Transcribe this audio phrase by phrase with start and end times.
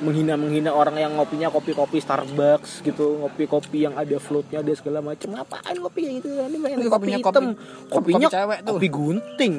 [0.00, 5.28] menghina-menghina orang yang ngopinya kopi-kopi Starbucks gitu, ngopi-kopi yang ada floatnya ada segala macam.
[5.28, 6.28] Ngapain ngopi kayak gitu?
[6.30, 7.44] Ini main kopi kopinya hitam.
[7.44, 7.56] kopi-
[7.88, 8.72] Kopinya kopi cewek tuh.
[8.72, 9.54] kopi gunting.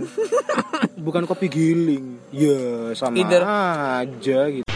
[1.06, 2.06] Bukan kopi giling.
[2.30, 2.60] Ya,
[2.94, 3.42] sama Either.
[3.44, 4.68] aja gitu.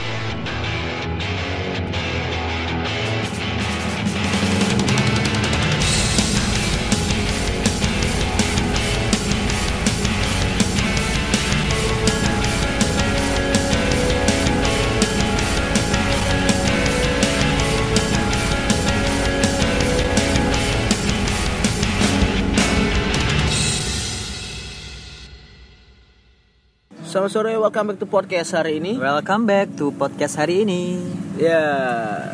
[27.24, 29.00] Selamat sore, welcome back to podcast hari ini.
[29.00, 31.00] Welcome back to podcast hari ini.
[31.40, 31.64] Ya,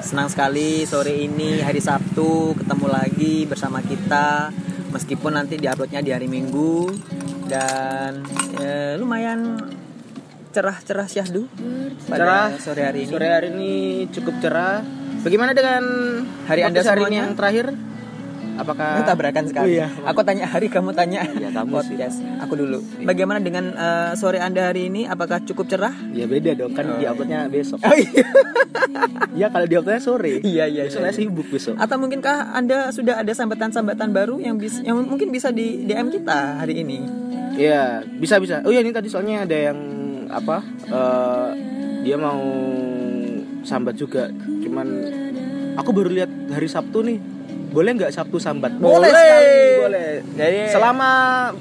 [0.01, 4.49] Senang sekali sore ini hari Sabtu ketemu lagi bersama kita
[4.89, 6.89] meskipun nanti diuploadnya di hari Minggu
[7.45, 8.25] dan
[8.57, 9.61] ya, lumayan
[10.57, 11.45] cerah-cerah syahdu
[12.09, 13.13] pada cerah sore hari ini.
[13.13, 13.73] Sore hari ini
[14.09, 14.81] cukup cerah.
[15.21, 15.85] Bagaimana dengan
[16.49, 17.77] Hari Anda hari ini yang terakhir?
[18.59, 19.63] Apakah tabrakan sekali.
[19.63, 19.87] Oh, iya.
[20.03, 21.95] Aku tanya hari, kamu tanya Iya, kamu sih.
[21.95, 22.17] podcast.
[22.43, 22.83] Aku dulu.
[23.01, 25.07] Bagaimana dengan eh, sore Anda hari ini?
[25.07, 25.95] Apakah cukup cerah?
[26.11, 27.79] Ya beda dong, kan di uploadnya besok.
[27.81, 28.23] Oh iya.
[29.31, 30.43] ya kalau di uploadnya sore.
[30.43, 31.07] Iya, iya, Besok iya.
[31.07, 31.79] saya sibuk besok.
[31.79, 36.59] Atau mungkinkah Anda sudah ada sambatan-sambatan baru yang bisa yang mungkin bisa di DM kita
[36.59, 36.99] hari ini?
[37.55, 38.59] Iya, bisa bisa.
[38.67, 39.79] Oh ya ini tadi soalnya ada yang
[40.27, 40.59] apa?
[40.85, 41.49] eh,
[42.03, 42.39] dia mau
[43.61, 44.27] sambat juga.
[44.35, 44.87] Cuman
[45.75, 47.19] aku baru lihat hari Sabtu nih.
[47.69, 48.73] Boleh nggak Sabtu sambat?
[48.75, 49.57] Boleh sekali, sekali.
[49.79, 50.09] boleh.
[50.35, 51.09] Jadi- Selama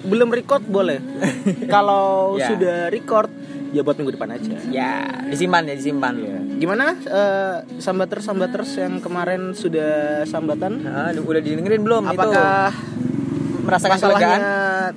[0.01, 0.99] belum record boleh.
[1.75, 2.49] Kalau Ya.
[2.49, 3.29] sudah record
[3.69, 4.53] ya buat minggu depan aja.
[4.69, 6.15] Ya, disimpan ya, disimpan.
[6.17, 6.39] Iya.
[6.59, 10.81] Gimana eh, sambaters sambaters yang kemarin sudah sambatan?
[10.81, 13.63] Nah, udah didengerin belum Apakah itu?
[13.63, 14.95] Merasakan masalahnya kelegaan?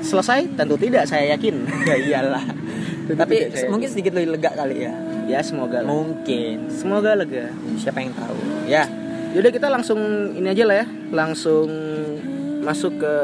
[0.00, 0.40] selesai?
[0.54, 1.66] Tentu tidak, saya yakin.
[1.90, 2.44] Ya iyalah.
[3.02, 4.94] Tentu Tapi tidak, mungkin sedikit lebih lega kali ya.
[5.26, 5.90] Ya semoga lah.
[5.90, 6.70] Mungkin.
[6.70, 7.50] Semoga lega.
[7.74, 8.38] Siapa yang tahu?
[8.66, 8.86] Ya.
[9.32, 9.96] Yaudah kita langsung
[10.36, 10.86] ini aja lah ya.
[11.08, 11.68] Langsung
[12.60, 13.14] masuk ke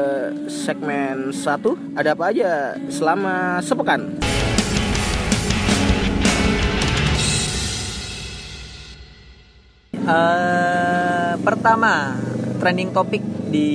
[0.49, 1.77] segmen satu.
[1.93, 4.17] Ada apa aja selama sepekan?
[9.93, 12.17] Eh, pertama,
[12.57, 13.21] trending topik
[13.53, 13.69] di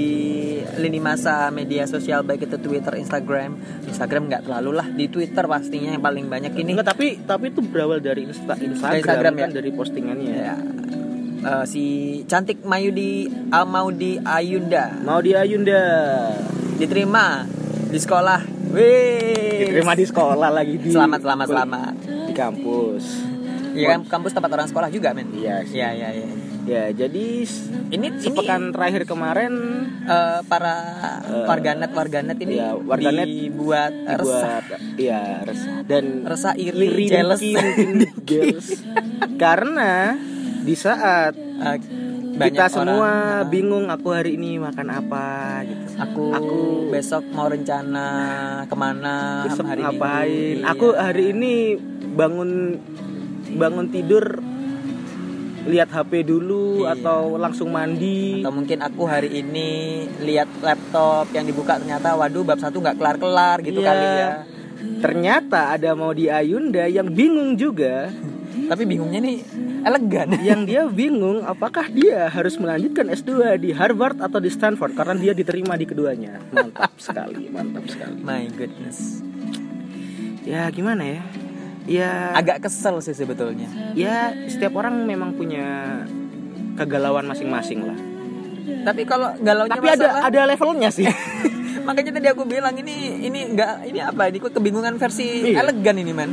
[0.74, 3.54] lini masa media sosial baik itu Twitter, Instagram,
[3.86, 7.62] Instagram nggak terlalu lah di Twitter pastinya yang paling banyak ini Enggak, tapi tapi itu
[7.62, 9.54] berawal dari Insta Instagram, Instagram, kan ya?
[9.54, 10.34] dari postingannya.
[10.34, 10.56] ya,
[11.44, 11.84] eh, si
[12.24, 15.82] cantik Mayudi Almaudi Ayunda Mau dia Yunda
[16.74, 17.46] diterima
[17.86, 18.42] di sekolah.
[18.74, 19.70] Wih.
[19.70, 21.94] diterima di sekolah lagi di Selamat, selamat, selamat.
[22.26, 23.04] di kampus.
[23.70, 25.30] Iya kan kampus tempat orang sekolah juga men.
[25.30, 25.78] Iya sih.
[25.78, 26.26] Iya iya iya.
[26.64, 27.44] Ya, jadi
[27.92, 29.52] Ini sepekan terakhir kemarin
[30.08, 30.76] eh, para
[31.24, 37.04] Eh, warganet warganet ini iya, warganet dibuat resah dibuat ya resah dan resah iri, iri
[37.08, 38.68] jealous mungkin, jealous.
[39.36, 40.16] karena
[40.64, 41.36] di saat
[42.34, 45.28] banyak kita semua orang, bingung aku hari ini makan apa
[45.62, 46.60] gitu aku aku
[46.90, 48.08] besok mau rencana
[48.66, 50.58] ke mana besok hari ngapain Minggu.
[50.58, 50.66] Iya.
[50.66, 51.52] aku hari ini
[52.10, 52.50] bangun
[53.54, 54.42] bangun tidur
[55.64, 56.98] lihat HP dulu Iya.
[56.98, 59.68] atau langsung mandi atau mungkin aku hari ini
[60.20, 63.86] lihat laptop yang dibuka ternyata waduh bab satu nggak kelar kelar gitu Iya.
[63.86, 64.30] kali ya
[65.00, 68.10] ternyata ada mau di Ayunda yang bingung juga
[68.64, 69.38] tapi bingungnya nih
[69.82, 75.14] elegan yang dia bingung apakah dia harus melanjutkan S2 di Harvard atau di Stanford karena
[75.14, 76.40] dia diterima di keduanya.
[76.50, 78.16] Mantap sekali, mantap sekali.
[78.18, 79.20] my goodness
[80.42, 81.20] Ya gimana ya?
[81.84, 86.00] Ya agak kesel sih sebetulnya ya setiap orang memang punya
[86.74, 87.98] kegalauan masing-masing lah.
[88.82, 91.04] tapi kalau galaunya Tapi ada masalah- ada levelnya sih.
[91.86, 95.60] makanya tadi aku bilang ini ini enggak ini apa ini kok kebingungan versi Iya.
[95.62, 96.30] elegan ini man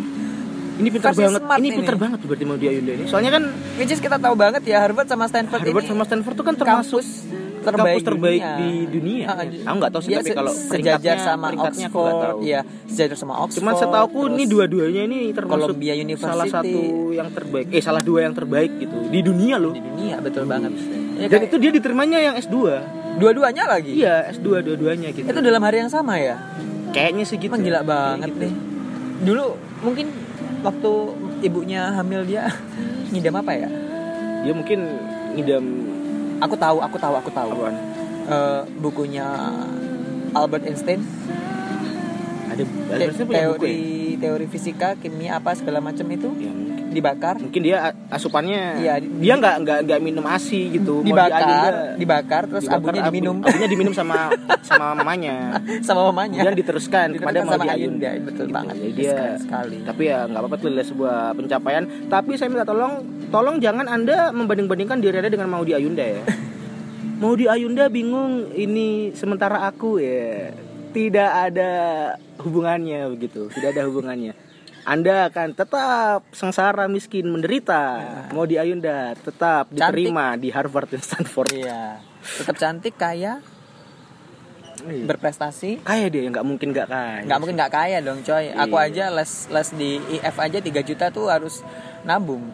[0.81, 1.41] ini pintar Versi banget.
[1.53, 1.77] Ini ini.
[1.77, 3.03] pintar banget berarti mau di Ayunda ini.
[3.05, 3.43] Soalnya kan
[3.77, 6.55] which is kita tahu banget ya Harvard sama Stanford Harvard ini sama Stanford itu kan
[6.55, 7.09] termasuk kampus
[7.61, 8.57] terbaik, kampus terbaik dunia.
[8.57, 9.25] di dunia.
[9.27, 13.33] Ah, Aku nggak tahu sih dia tapi se- kalau sejajar sama Oxford ya sejajar sama
[13.39, 16.25] Oxford Cuman setahuku ini dua-duanya ini termasuk Columbia University.
[16.27, 16.81] salah satu
[17.11, 17.65] yang terbaik.
[17.69, 19.71] Eh salah dua yang terbaik gitu di dunia loh.
[19.71, 20.89] di dunia betul banget ya,
[21.21, 22.57] Dan kayak- itu dia diterimanya yang S2.
[23.13, 25.27] dua-duanya lagi Iya, S2 dua-duanya gitu.
[25.27, 26.41] itu dalam hari yang sama ya
[26.89, 27.51] kayaknya sih gitu.
[27.51, 28.41] Emang gila banget gitu.
[28.41, 28.53] deh
[29.21, 29.45] dulu
[29.81, 30.05] mungkin
[30.61, 30.91] waktu
[31.41, 32.49] ibunya hamil dia
[33.09, 33.69] ngidam apa ya
[34.41, 34.79] Dia mungkin
[35.33, 35.65] ngidam
[36.39, 37.75] aku tahu aku tahu aku tahu apaan?
[38.23, 39.25] Eh, bukunya
[40.31, 41.01] Albert Einstein
[42.47, 43.77] Ada te- buku teori
[44.13, 44.19] ya?
[44.19, 46.51] teori fisika kimia apa segala macam itu Ya.
[46.91, 47.39] Dibakar.
[47.39, 47.77] Mungkin dia
[48.07, 48.77] asupannya.
[48.77, 51.01] Iya, di- dia nggak nggak nggak minum asi gitu.
[51.01, 53.37] Dibakar diayunda- dibakar terus dibakar, abunya abu- diminum.
[53.39, 54.17] abunya diminum sama
[54.67, 55.57] sama mamanya.
[55.79, 56.43] Sama mamanya.
[56.43, 58.53] Kemudian diteruskan kepada Diteruskan mau sama diayunda Ayunda, betul Gitu.
[58.53, 58.75] banget.
[58.75, 59.77] jadi dia Keren sekali.
[59.81, 61.83] tapi ya nggak apa-apa itu adalah sebuah pencapaian.
[62.05, 62.93] Tapi saya minta tolong
[63.27, 66.21] tolong jangan anda membanding-bandingkan diri anda dengan mau di Ayunda ya.
[67.17, 70.49] Mau di Ayunda bingung ini sementara aku ya.
[70.89, 71.71] Tidak ada
[72.37, 73.47] hubungannya begitu.
[73.47, 74.33] Tidak ada hubungannya
[74.83, 78.01] anda akan tetap sengsara miskin menderita.
[78.29, 79.77] Mau di Ayunda tetap Cantik.
[79.77, 81.53] diterima di Harvard dan Stanford.
[81.53, 82.01] Iya.
[82.21, 83.41] Tetap cantik kaya
[84.81, 85.81] berprestasi.
[85.81, 87.21] Kaya dia nggak mungkin nggak kaya.
[87.23, 88.49] Nggak mungkin nggak kaya dong coy.
[88.49, 88.87] Aku Iya.
[88.87, 91.61] aja les les di IF aja 3 juta tuh harus
[92.01, 92.49] nabung.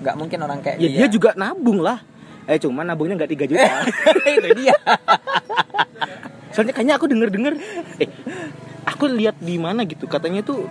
[0.00, 1.08] Nggak mungkin orang kayak ya dia.
[1.08, 2.04] juga nabung lah.
[2.44, 3.72] Eh cuman nabungnya nggak 3 juta.
[4.36, 4.76] Itu dia.
[6.52, 7.54] Soalnya kayaknya aku denger denger
[7.96, 8.10] eh
[8.84, 10.04] aku lihat di mana gitu.
[10.04, 10.68] Katanya tuh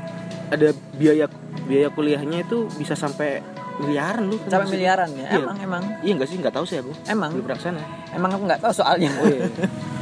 [0.51, 0.67] ada
[0.99, 1.25] biaya
[1.65, 3.39] biaya kuliahnya itu bisa sampai
[3.79, 4.37] miliaran lu.
[4.45, 5.27] Sampai miliaran ya?
[5.31, 5.39] Iya.
[5.41, 5.83] emang emang?
[6.03, 6.37] Iya nggak sih?
[6.37, 6.91] Nggak tahu sih aku.
[7.07, 7.31] Emang?
[7.31, 7.81] Belum ke sana
[8.11, 9.09] emang aku nggak tahu soalnya.
[9.23, 9.47] Oh iya.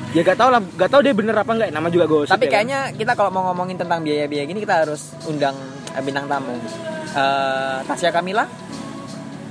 [0.09, 0.61] Ya nggak tahu lah.
[0.61, 2.53] Nggak tahu dia bener apa enggak nama juga gosip tapi ya kan?
[2.57, 5.53] kayaknya kita kalau mau ngomongin tentang biaya-biaya gini kita harus undang
[5.93, 6.57] eh, bintang tamu.
[7.13, 8.45] Eh, Tasya Kamila?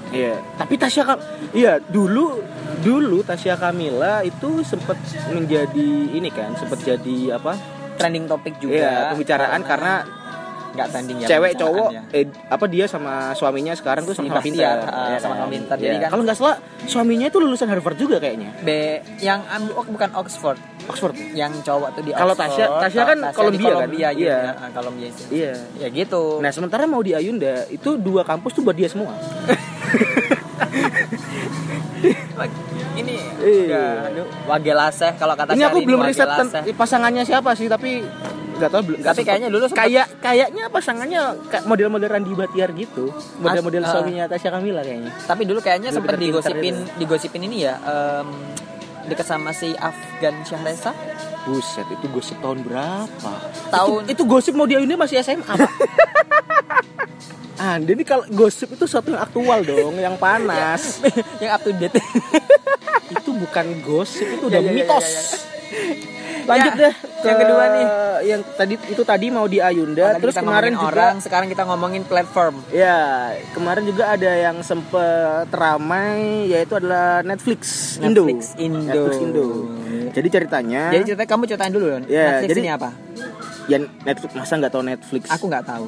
[0.08, 1.20] Iya, tapi Tasya Kam
[1.52, 2.40] iya dulu
[2.80, 4.96] dulu Tasya Kamila itu sempat
[5.28, 7.54] menjadi ini kan, sempat jadi apa?
[7.98, 8.78] trending topik juga.
[8.78, 10.06] Iya, pembicaraan karena
[10.69, 12.00] nggak trending ya cewek cowok ya.
[12.12, 15.53] eh apa dia sama suaminya sekarang tuh sama-sama pintar ah, ya sama-sama kan?
[15.53, 15.75] pintar.
[15.76, 15.85] Iya.
[15.85, 16.55] Jadi kan- kalau nggak salah
[16.85, 18.69] suaminya itu lulusan Harvard juga kayaknya B
[19.19, 19.41] yang
[19.73, 23.88] oh, bukan Oxford Oxford yang cowok tuh di Kalau Tasya- Tasya kan Columbia kan?
[23.88, 24.37] Gitu Iya.
[24.37, 24.53] ya.
[24.56, 24.69] Ah,
[25.31, 29.12] iya ya gitu nah sementara mau di Ayunda itu dua kampus tuh buat dia semua
[33.38, 34.11] Iya.
[34.44, 36.26] wagelaseh kalau kata ini aku belum riset
[36.73, 38.02] pasangannya siapa sih tapi
[38.58, 43.81] nggak tahu belum Tapi kayaknya dulu kayak kayaknya pasangannya kayak model-model Randy Batiar gitu model-model
[43.81, 43.93] Ah, ah.
[43.94, 48.26] suaminya Tasya Kamila kayaknya tapi dulu kayaknya sempat digosipin digosipin ini ya em,
[49.06, 50.91] deket sama si Afgan Syahresa
[51.41, 53.32] Buset, itu gosip tahun berapa?
[53.73, 55.56] Tahun- itu, itu gosip mau dia ini masih SMA, Pak.
[57.58, 61.02] Anda ini kalau gosip itu sesuatu yang aktual dong, yang panas.
[61.43, 61.99] yang up to date
[63.14, 65.05] itu bukan gosip, itu udah Ya, ya, ya, mitos.
[65.05, 65.37] ya, ya.
[66.49, 67.87] Lanjut Ya, deh yang ke kedua nih.
[68.20, 72.02] Yang tadi itu tadi mau di Ayunda, Tadi terus kemarin juga orang sekarang kita ngomongin
[72.02, 72.96] platform ya,
[73.52, 78.81] kemarin juga ada yang sempet ramai yaitu adalah Netflix, Netflix Indo.
[78.81, 79.02] Indo.
[79.05, 79.46] Netflix Indo.
[80.08, 82.90] Jadi ceritanya jadi ceritanya kamu ceritain dulu Don Ya, Netflix jadi- ini apa
[83.66, 85.22] ya Netflix masa nggak tahu Netflix?
[85.28, 85.87] aku nggak tahu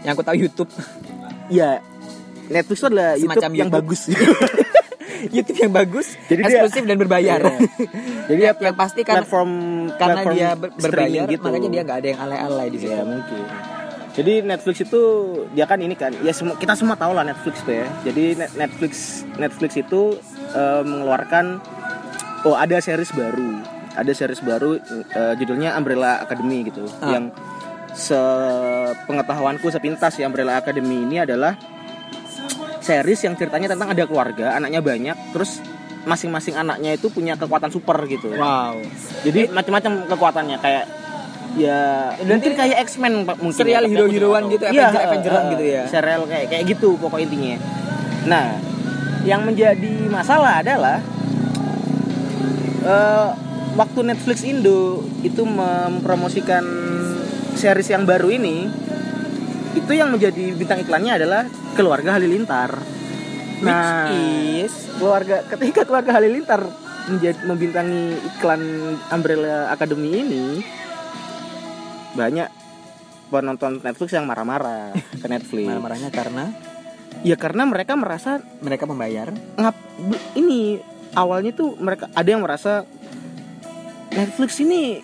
[0.00, 0.70] yang aku tahu YouTube
[1.48, 1.80] Ya,
[2.46, 3.78] Netflix itu adalah YouTube Semacam yang YouTube.
[3.80, 4.00] bagus.
[5.34, 7.58] YouTube yang bagus Jadi dia- eksklusif dan berbayar Iya.
[8.28, 9.50] Jadi ya yang pasti kan platform
[9.90, 13.42] karena platform dia berbayar makanya dia nggak ada yang alay-alay di situ Ya mungkin.
[14.10, 15.02] Jadi Netflix itu
[15.52, 17.86] dia kan ini kan ya semua kita semua tahu lah Netflix tuh ya.
[18.04, 18.92] Jadi Net- Netflix
[19.34, 20.02] Netflix itu
[20.52, 21.58] eh, mengeluarkan
[22.42, 23.62] oh ada series baru.
[23.94, 24.78] Ada series baru
[25.08, 26.86] eh, judulnya Umbrella Academy gitu.
[27.00, 27.14] Ah.
[27.14, 27.24] Yang
[27.98, 31.58] sepengetahuanku sepintas ya Umbrella Academy ini adalah
[32.78, 35.58] series yang ceritanya tentang ada keluarga, anaknya banyak, terus
[36.06, 38.32] masing-masing anaknya itu punya kekuatan super gitu.
[38.38, 38.78] wow
[39.26, 40.84] Jadi macam-macam kekuatannya kayak
[41.58, 44.72] ya mungkin kayak X-Men mungkin serial ya, hero-heroan gitu, tahu.
[44.72, 45.82] Avenger- Avengeran eh, gitu ya.
[45.90, 47.58] Serial kayak kayak gitu pokok intinya.
[48.24, 48.56] Nah,
[49.26, 51.02] yang menjadi masalah adalah
[52.86, 53.28] eh,
[53.76, 56.64] waktu Netflix Indo itu mempromosikan
[57.58, 58.70] series yang baru ini
[59.74, 61.42] itu yang menjadi bintang iklannya adalah
[61.74, 62.78] keluarga Halilintar.
[63.58, 66.62] Nah, which is keluarga ketika keluarga Halilintar
[67.10, 68.02] menjadi membintangi
[68.36, 68.62] iklan
[69.10, 70.44] Umbrella Academy ini
[72.14, 72.48] banyak
[73.28, 75.66] penonton Netflix yang marah-marah ke Netflix.
[75.66, 76.46] marah-marahnya karena
[77.26, 79.74] Ya karena mereka merasa mereka membayar ngap
[80.38, 80.78] ini
[81.18, 82.86] awalnya tuh mereka ada yang merasa
[84.14, 85.02] Netflix ini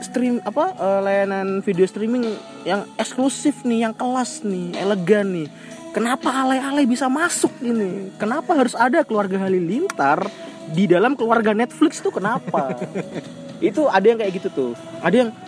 [0.00, 5.48] stream apa eh, layanan video streaming yang eksklusif nih, yang kelas nih, elegan nih.
[5.92, 8.12] Kenapa alay-alay bisa masuk ini?
[8.20, 10.28] Kenapa harus ada keluarga Halilintar
[10.68, 12.76] di dalam keluarga Netflix tuh kenapa?
[13.68, 14.72] itu ada yang kayak gitu tuh.
[15.00, 15.47] Ada yang "Kip,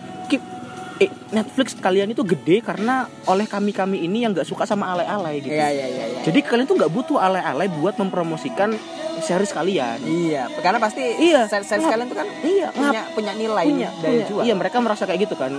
[1.01, 5.51] eh, Netflix kalian itu gede karena oleh kami-kami ini yang nggak suka sama alay-alay gitu.
[5.51, 8.77] iya iya iya iya Jadi kalian tuh nggak butuh alay-alay buat mempromosikan
[9.19, 9.97] series kalian.
[10.01, 11.45] iya karena pasti Iya.
[11.45, 14.25] Ngap- kalian tuh kan Iya, ngap punya punya nilai punya, punya.
[14.25, 15.53] jual Iya, mereka merasa kayak gitu kan.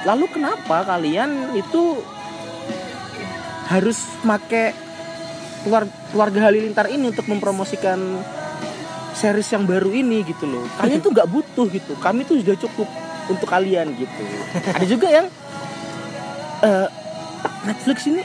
[0.00, 2.02] Lalu kenapa kalian itu
[3.66, 4.74] harus make
[5.62, 7.98] keluar, keluarga Halilintar ini untuk mempromosikan
[9.12, 10.64] series yang baru ini gitu loh.
[10.76, 11.92] Kalian tuh nggak butuh gitu.
[11.96, 12.88] Kami tuh sudah cukup
[13.30, 14.22] untuk kalian gitu.
[14.74, 15.26] Ada juga yang
[16.66, 16.88] eh,
[17.64, 18.22] Netflix ini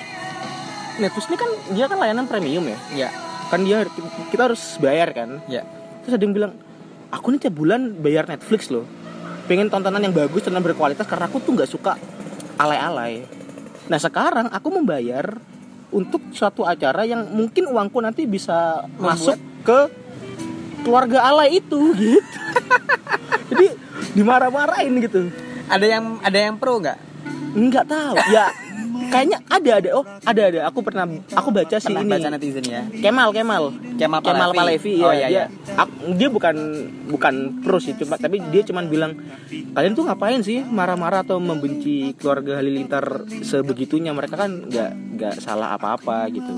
[0.97, 2.79] Netflix ini kan dia kan layanan premium ya?
[2.91, 3.09] Ya
[3.53, 3.85] kan dia
[4.33, 5.39] kita harus bayar kan?
[5.45, 5.61] Ya
[6.03, 6.51] terus ada yang bilang
[7.13, 8.83] aku nih tiap bulan bayar Netflix loh.
[9.45, 11.93] Pengen tontonan yang bagus dan berkualitas karena aku tuh nggak suka
[12.57, 13.21] alay-alay.
[13.85, 15.37] Nah sekarang aku membayar
[15.93, 19.79] untuk suatu acara yang mungkin uangku nanti bisa masuk ke
[20.81, 22.39] keluarga alay itu gitu
[24.15, 25.29] dimarah-marahin gitu.
[25.67, 26.97] Ada yang ada yang pro nggak?
[27.53, 28.15] Nggak tahu.
[28.29, 28.51] Ya
[29.05, 29.89] kayaknya ada ada.
[29.93, 30.59] Oh ada ada.
[30.67, 32.11] Aku pernah aku baca sih pernah ini.
[32.11, 32.81] baca netizen ya?
[32.89, 33.63] Kemal Kemal.
[33.95, 34.59] Kemal Kemal Palevi.
[34.59, 35.43] Palevi ya Oh, iya, dia iya.
[35.75, 36.55] ak- dia bukan
[37.07, 39.11] bukan pro sih cuma tapi dia cuman bilang
[39.71, 44.11] kalian tuh ngapain sih marah-marah atau membenci keluarga Halilintar sebegitunya?
[44.11, 46.51] Mereka kan nggak nggak salah apa-apa gitu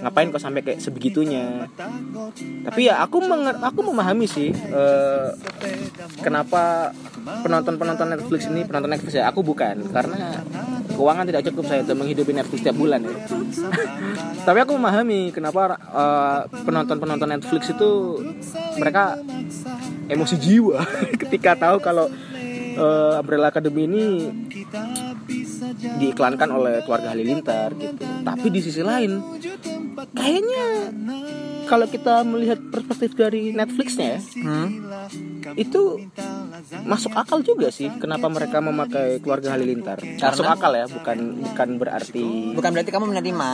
[0.00, 1.66] ngapain kok sampai kayak sebegitunya?
[2.66, 3.22] Tapi ya aku
[3.62, 5.28] aku memahami sih eh,
[6.20, 6.92] kenapa
[7.42, 9.86] penonton penonton Netflix ini penonton Netflix ya aku bukan.
[9.90, 10.40] Karena
[10.96, 13.16] keuangan tidak cukup saya untuk menghidupi Netflix setiap bulan ya.
[14.46, 15.76] Tapi aku memahami kenapa
[16.64, 18.20] penonton penonton Netflix itu
[18.78, 19.18] mereka
[20.06, 20.80] emosi jiwa.
[21.22, 22.06] Ketika tahu kalau
[22.76, 24.06] eh, Umbrella Academy ini
[25.74, 28.04] diiklankan oleh keluarga Halilintar gitu.
[28.22, 29.18] Tapi di sisi lain,
[30.14, 30.66] kayaknya
[31.66, 34.66] kalau kita melihat perspektif dari Netflixnya ya, hmm?
[35.58, 36.06] itu
[36.86, 37.90] masuk akal juga sih.
[37.98, 39.98] Kenapa mereka memakai keluarga Halilintar?
[39.98, 43.50] Masuk akal ya, bukan bukan berarti bukan berarti kamu menerima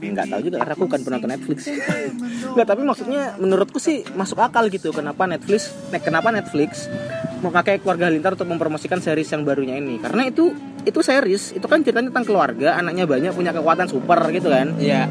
[0.00, 1.58] nggak tahu juga karena aku bukan penonton Netflix
[2.54, 6.90] nggak tapi maksudnya menurutku sih masuk akal gitu kenapa Netflix ne- kenapa Netflix
[7.40, 10.52] memakai keluarga Halilintar untuk mempromosikan series yang barunya ini karena itu
[10.86, 11.52] itu series.
[11.52, 14.78] Itu kan ceritanya tentang keluarga anaknya banyak punya kekuatan super gitu kan.
[14.78, 15.10] Ya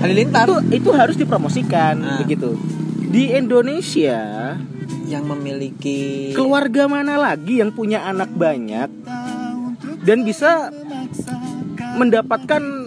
[0.00, 0.48] Halilintar.
[0.48, 2.18] Itu itu harus dipromosikan Ah.
[2.24, 2.56] begitu.
[3.10, 4.56] Di Indonesia
[5.04, 8.88] yang memiliki keluarga mana lagi yang punya anak banyak
[10.00, 10.70] dan bisa
[11.98, 12.79] mendapatkan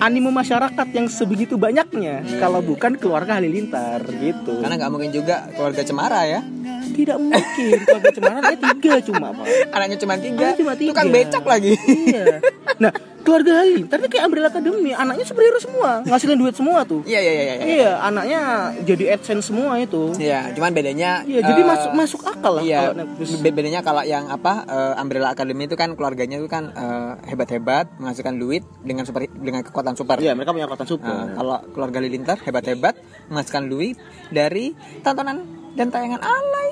[0.00, 4.60] animo masyarakat yang sebegitu banyaknya kalau bukan keluarga Halilintar gitu.
[4.60, 6.40] Karena nggak mungkin juga keluarga Cemara ya.
[6.86, 9.46] Tidak mungkin keluarga Cemara dia tiga cuma pak.
[9.76, 10.44] Anaknya cuma tiga.
[10.52, 10.90] Anaknya cuma tiga.
[10.92, 11.72] tukang becak lagi.
[11.86, 12.24] Iya.
[12.76, 12.92] Nah
[13.26, 17.32] keluarga Halilintar ini kayak Umbrella Academy anaknya superhero semua ngasilin duit semua tuh iya iya
[17.32, 18.40] iya iya iya anaknya
[18.86, 22.94] jadi adsense semua itu Iya, cuman bedanya iya jadi eh, masuk masuk akal lah Iya,
[23.42, 28.38] bedanya kalau yang apa eh, Umbrella Academy itu kan keluarganya itu kan eh, hebat-hebat, menghasilkan
[28.38, 30.22] duit dengan super dengan kekuatan super.
[30.22, 31.10] Iya, mereka punya kekuatan super.
[31.10, 32.94] Nah, kalau keluarga Lilintar hebat-hebat,
[33.26, 33.96] menghasilkan duit
[34.30, 35.42] dari tontonan
[35.74, 36.70] dan tayangan alay.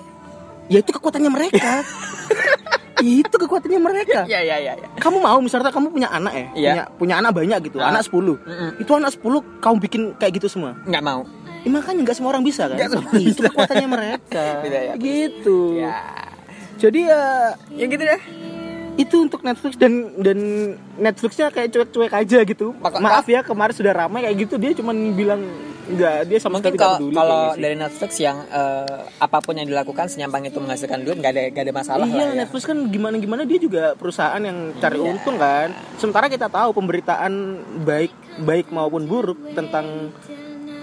[0.71, 1.83] ya itu kekuatannya mereka.
[3.21, 4.25] itu kekuatannya mereka.
[4.25, 4.73] Iya iya iya.
[4.75, 4.89] Ya.
[4.97, 6.73] Kamu mau misalnya kamu punya anak ya, Iya.
[6.73, 7.89] punya punya anak banyak gitu, Ah.
[7.89, 8.37] anak 10.
[8.39, 8.71] Mm-mm.
[8.79, 9.23] Itu anak 10
[9.59, 10.73] kamu bikin kayak gitu semua.
[10.83, 11.23] Nggak mau.
[11.61, 12.77] Ya, makanya nggak semua orang bisa kan?
[12.77, 13.49] Semua itu bisa.
[13.49, 14.45] kekuatannya mereka.
[14.65, 14.93] Beda ya.
[14.95, 15.59] Gitu.
[15.77, 15.93] Ya.
[16.75, 17.23] Jadi ya
[17.71, 18.23] Ya gitu deh.
[18.95, 20.39] itu untuk Netflix dan dan
[20.97, 22.71] Netflixnya kayak cuek-cuek aja gitu.
[22.77, 25.43] Maka- Maaf ya kemarin sudah ramai kayak gitu dia cuman bilang
[25.87, 29.53] nggak dia sama Mungkin sekali tidak kalau peduli kalau dari Netflix yang eh, apa pun
[29.53, 32.39] yang dilakukan senyampang itu menghasilkan duit nggak ada nggak ada masalah iya lah ya.
[32.41, 35.09] Netflix kan gimana gimana dia juga perusahaan yang cari Iya.
[35.11, 37.33] untung kan sementara kita tahu pemberitaan
[37.81, 40.09] baik baik maupun buruk tentang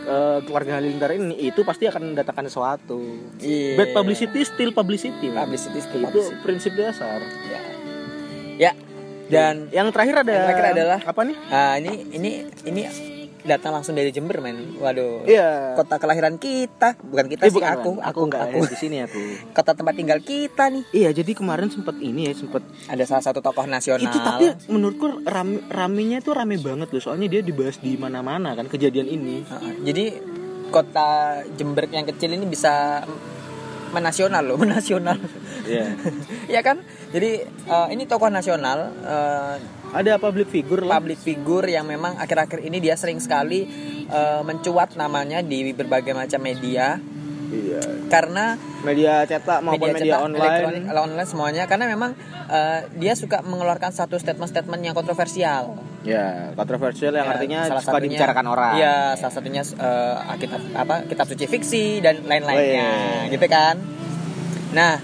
[0.04, 3.02] eh, keluarga Halilintar ini itu pasti akan mendatangkan sesuatu
[3.38, 3.78] Iya.
[3.78, 5.30] bad publicity still publicity.
[5.30, 6.42] Publicity still itu publicity.
[6.42, 7.62] prinsip dasar Ya.
[8.60, 8.72] Ya.
[9.28, 12.32] Dan yang terakhir ada Yang terakhir adalah apa nih Ah, ini ini
[12.64, 12.82] ini
[13.44, 14.76] datang langsung dari Jember men.
[14.76, 15.24] Waduh.
[15.24, 18.06] iya Kota kelahiran kita, bukan kita Eh, sih bukan, aku, Wan.
[18.06, 18.60] aku, nggak aku.
[18.66, 19.22] di sini aku
[19.56, 20.84] Kota tempat tinggal kita nih.
[20.92, 24.02] iya jadi kemarin sempat ini ya sempat Ada salah satu tokoh nasional.
[24.02, 28.66] itu tapi menurutku rame, ramenya tuh rame banget loh soalnya dia dibahas di mana-mana kan
[28.66, 29.74] kejadian ini Ah, ah.
[29.80, 30.06] jadi
[30.68, 31.10] kota
[31.52, 33.04] Jember yang kecil ini bisa
[33.90, 35.20] menasional loh, menasional.
[35.62, 35.84] Iya.
[36.48, 36.80] ya kan?
[37.10, 39.56] Jadi eh, ini tokoh nasional eh,
[39.92, 40.98] ada public figure lah.
[40.98, 43.68] Public figure yang memang akhir-akhir ini dia sering sekali
[44.08, 46.96] eh, mencuat namanya di berbagai macam media.
[47.52, 47.84] Iya.
[48.08, 51.64] Karena media cetak maupun media, cetak, elektronik, online online semuanya.
[51.68, 52.16] Karena memang
[52.48, 55.76] eh, dia suka mengeluarkan satu statement-statement yang kontroversial.
[56.02, 58.74] ya kontroversial yang Ya, artinya salah suka satunya- dibicarakan orang.
[58.74, 62.90] Iya, salah satunya eh, kitab apa kitab suci fiksi dan lain-lainnya,
[63.30, 63.38] Weh.
[63.38, 63.78] gitu kan.
[64.74, 64.98] Nah,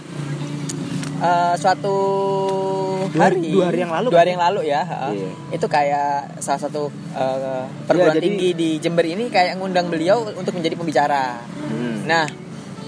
[1.20, 1.96] eh, suatu
[3.08, 5.12] Dua hari- dua hari yang lalu dua hari yang lalu ya, heeh.
[5.16, 5.30] Iya.
[5.56, 10.52] itu kayak salah satu eh, perguruan jadi- tinggi di Jember ini kayak ngundang beliau untuk
[10.52, 11.40] menjadi pembicara.
[11.66, 12.04] Hmm.
[12.04, 12.28] Nah,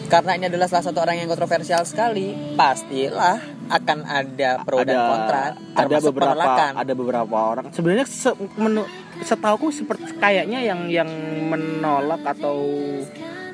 [0.05, 5.43] karena ini adalah salah satu orang yang kontroversial sekali, pastilah akan ada pro dan kontra,
[5.77, 6.71] ada beberapa penolakan.
[6.73, 8.81] ada beberapa orang sebenarnya se, menu,
[9.21, 11.05] setauku seperti kayaknya yang yang
[11.45, 12.65] menolak atau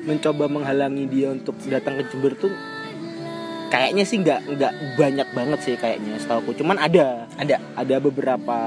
[0.02, 2.48] mencoba menghalangi dia untuk datang ke Jember tuh
[3.66, 7.56] kayaknya sih nggak nggak banyak banget sih kayaknya setauku cuman ada Ada.
[7.74, 8.58] ada beberapa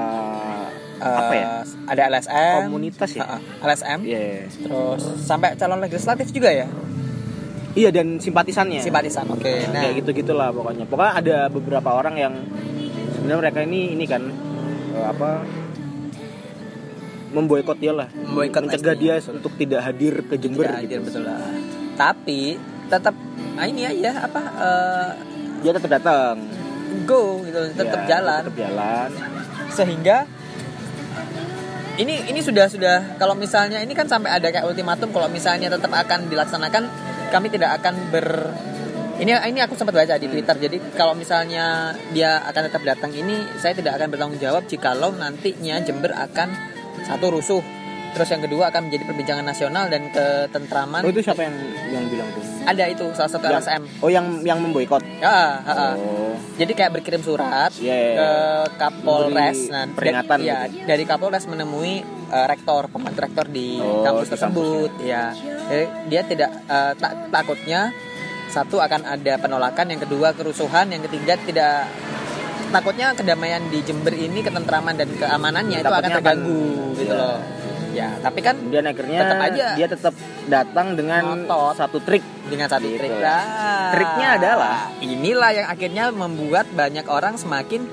[1.00, 1.46] Apa ya?
[1.88, 2.68] Ada LSM.
[2.68, 3.24] Komunitas ya?
[3.24, 4.04] Ha-ha, LSM.
[4.04, 4.52] Iya.
[4.52, 6.68] Terus sampai calon legislatif juga ya?
[7.72, 8.84] Iya dan simpatisannya.
[8.84, 9.24] Simpatisan.
[9.32, 9.64] Oke.
[9.72, 10.84] Nah, Kayak gitu gitulah pokoknya.
[10.84, 12.34] Pokoknya ada beberapa orang yang
[13.16, 14.28] sebenarnya mereka ini ini kan
[14.92, 15.40] eh, apa
[17.30, 21.06] memboikot dia lah, Memboikot mencegah dia untuk tidak hadir ke Jember tidak hadir gitu.
[21.08, 21.38] betul lah.
[21.96, 22.40] Tapi
[22.90, 23.14] tetap
[23.54, 25.10] nah ini aja apa eh,
[25.60, 26.40] Dia tetap datang,
[27.04, 28.40] go gitu, tetap Ya, jalan.
[28.48, 29.10] tetap jalan.
[29.70, 30.24] sehingga
[32.00, 35.92] ini ini sudah sudah kalau misalnya ini kan sampai ada kayak ultimatum kalau misalnya tetap
[35.92, 36.88] akan dilaksanakan
[37.28, 38.50] kami tidak akan ber
[39.20, 40.56] ini ini aku sempat baca di Twitter.
[40.56, 45.76] Jadi kalau misalnya dia akan tetap datang ini saya tidak akan bertanggung jawab jikalau nantinya
[45.84, 46.48] Jember akan
[47.04, 47.60] satu rusuh
[48.10, 51.54] terus yang kedua akan menjadi perbincangan nasional dan ketentraman Oh itu siapa yang
[51.88, 52.42] yang bilang tuh?
[52.62, 55.02] ada itu salah satu Yang- LSM Oh yang yang memboikot.
[55.18, 55.94] ya ha.
[55.94, 56.34] Oh.
[56.52, 58.76] Jadi kayak berkirim surat Iya, iya, ke iya.
[58.76, 60.84] Kapolres, nah, peringatan dari, ya, gitu.
[60.84, 65.32] dari Kapolres menemui eh, rektor, pembantu rektor di Oh, kampus tersebut, ya.
[65.64, 67.90] Jadi dia tidak eh, tak- takutnya
[68.46, 71.88] satu akan ada penolakan, yang kedua kerusuhan, yang ketiga tidak
[72.68, 77.16] takutnya kedamaian di Jember ini ketentraman dan keamanannya itu akan terganggu akan- gitu ya.
[77.16, 77.38] loh.
[77.90, 79.66] Ya, tapi kan Kemudian akhirnya Tetap aja.
[79.74, 80.14] dia tetap
[80.46, 81.74] datang dengan Ngotot.
[81.76, 82.22] satu trik.
[82.42, 82.98] dengan satu Gitu.
[82.98, 83.90] trik lah.
[83.90, 84.76] Triknya adalah?
[84.98, 87.86] inilah yang akhirnya membuat banyak orang semakin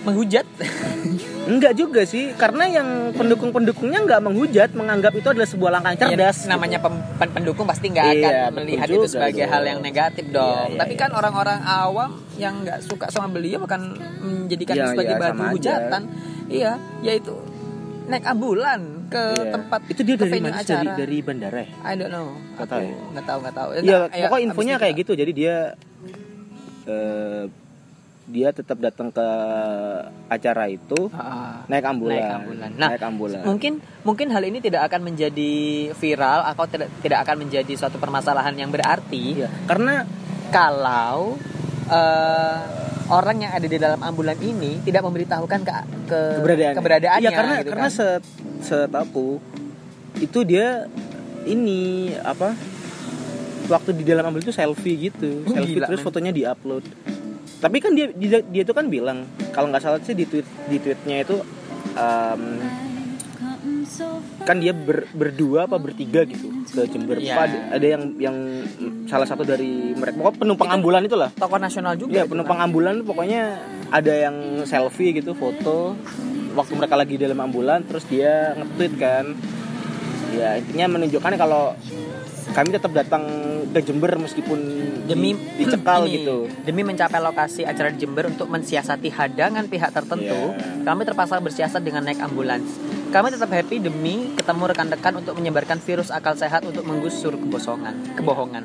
[0.00, 0.46] menghujat.
[1.50, 6.38] Enggak juga sih, karena yang pendukung-pendukungnya enggak menghujat, menganggap itu adalah sebuah langkah yang cerdas.
[6.40, 9.50] Ya, namanya pem- pen- pendukung pasti nggak Iya, akan melihat juga itu sebagai dong.
[9.50, 10.46] hal yang negatif dong.
[10.62, 11.00] Iya, iya, Tapi iya.
[11.00, 13.80] kan orang-orang awam yang nggak suka sama beliau akan
[14.20, 15.52] menjadikan Iya, itu sebagai iya, bahan sama aja.
[15.52, 16.02] hujatan.
[16.46, 16.72] Iya,
[17.02, 17.34] yaitu
[18.06, 19.52] naik ambulan ke Iya.
[19.52, 20.56] tempat itu dia dari mana?
[20.56, 20.80] acara.
[20.80, 21.68] Dari, dari bandara ya?
[21.82, 22.28] I don't know.
[22.56, 22.94] Nggak tahu ya?
[23.12, 23.68] nggak tahu nggak tahu.
[23.80, 25.12] Iya, ayo, pokoknya infonya kayak gitu.
[25.14, 25.56] Jadi dia
[26.86, 27.44] eh,
[28.30, 29.26] dia tetap datang ke
[30.28, 32.14] acara itu Ah, naik ambulan.
[32.14, 32.70] Naik ambulan.
[32.78, 33.42] Nah, naik ambulan.
[33.42, 35.52] Mungkin mungkin hal ini tidak akan menjadi
[35.92, 40.06] viral atau tidak tidak akan menjadi suatu permasalahan yang berarti Iya, karena
[40.54, 41.34] kalau
[41.90, 42.58] eh,
[43.10, 45.72] orang yang ada di dalam ambulan ini tidak memberitahukan ke,
[46.06, 47.92] ke keberadaan keberadaannya Iya, karena gitu karena kan.
[47.92, 48.22] set
[48.60, 49.42] setahu
[50.16, 50.86] itu dia
[51.42, 51.80] ini
[52.16, 52.54] apa
[53.66, 56.06] waktu di dalam ambulan itu selfie gitu Oh, selfie gila, terus men.
[56.06, 56.84] fotonya diupload
[57.58, 60.78] tapi kan dia dia, dia itu kan bilang kalau nggak salah sih di tweet di
[60.78, 61.36] tweetnya itu
[61.92, 62.42] em,
[64.40, 67.20] kan dia ber- berdua apa bertiga gitu ke Jember.
[67.20, 68.36] Apa ada, ada yang yang
[69.10, 70.14] salah satu dari mereka.
[70.16, 71.30] Pokoknya penumpang Itu- ambulan itulah.
[71.34, 72.66] tokoh nasional juga itu penumpang kan.
[72.70, 73.42] ambulan pokoknya
[73.90, 75.98] ada yang selfie gitu foto.
[76.50, 79.34] Waktu mereka lagi di dalam ambulan terus dia nge-tweet kan.
[80.30, 81.74] Ya intinya menunjukkan kalau
[82.50, 83.22] kami tetap datang
[83.70, 84.58] ke Jember meskipun
[85.06, 86.50] demi di- dicekal ini, gitu.
[86.62, 90.82] demi mencapai lokasi acara di Jember untuk mensiasati hadangan pihak tertentu Iya.
[90.82, 92.66] kami terpaksa bersiasat dengan naik ambulans
[93.10, 98.62] kami tetap happy demi ketemu rekan-rekan untuk menyebarkan virus akal sehat untuk menggusur kebosongan kebohongan.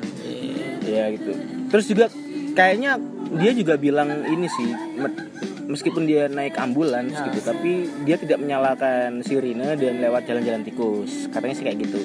[0.86, 1.34] Ya gitu.
[1.66, 2.06] Terus juga
[2.54, 2.94] kayaknya
[3.36, 5.26] dia juga bilang ini sih me-
[5.66, 7.26] meskipun dia naik ambulans Ya.
[7.26, 11.26] gitu tapi dia tidak menyalakan sirine dan lewat jalan-jalan tikus.
[11.34, 12.00] Katanya sih kayak gitu.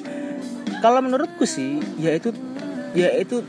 [0.82, 2.34] Kalau menurutku sih ya itu
[2.98, 3.46] ya itu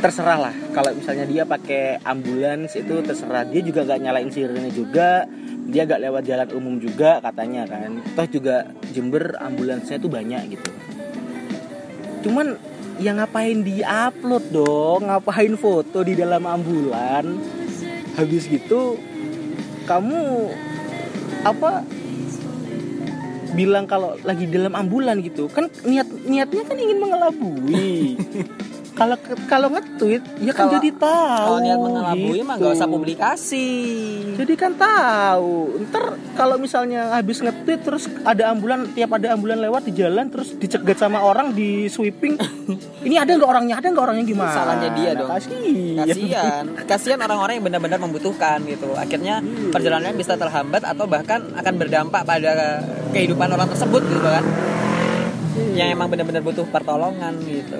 [0.00, 3.44] terserah lah kalau misalnya dia pakai ambulans itu terserah.
[3.44, 5.28] Dia juga nggak nyalain sirine juga
[5.64, 8.00] dia nggak lewat jalan umum juga katanya kan.
[8.14, 10.70] Toh juga Jember ambulansnya tuh banyak gitu.
[12.28, 12.56] Cuman
[13.00, 15.08] ya ngapain di upload dong?
[15.08, 17.24] Ngapain foto di dalam ambulan?
[18.14, 19.00] Habis gitu
[19.84, 20.48] kamu
[21.44, 21.84] apa
[23.54, 25.48] bilang kalau lagi dalam ambulan gitu.
[25.48, 28.18] Kan niat niatnya kan ingin mengelabui
[28.94, 29.18] kalau
[29.50, 32.94] kalau nge-tweet ya kan jadi tahu kalau niat mengelabui mah nggak usah gitu.
[32.94, 33.68] publikasi.
[34.38, 35.82] Jadi kan tahu.
[35.90, 40.54] Ntar kalau misalnya habis nge-tweet terus ada ambulan tiap ada ambulan lewat di jalan terus
[40.54, 42.38] dicegat sama orang di sweeping
[43.06, 43.74] ini ada nggak orangnya?
[43.82, 44.24] Ada nggak orangnya?
[44.30, 44.54] Gimana?
[44.54, 45.28] Salahnya dia dong.
[45.28, 45.98] kasihan.
[46.06, 46.64] Kasihan.
[46.86, 48.94] Kasihan orang-orang yang benar-benar membutuhkan gitu.
[48.94, 49.42] Akhirnya
[49.74, 52.78] perjalanannya bisa terhambat atau bahkan akan berdampak pada
[53.10, 54.46] kehidupan orang tersebut gitu kan.
[55.74, 57.78] Yang emang benar-benar butuh pertolongan gitu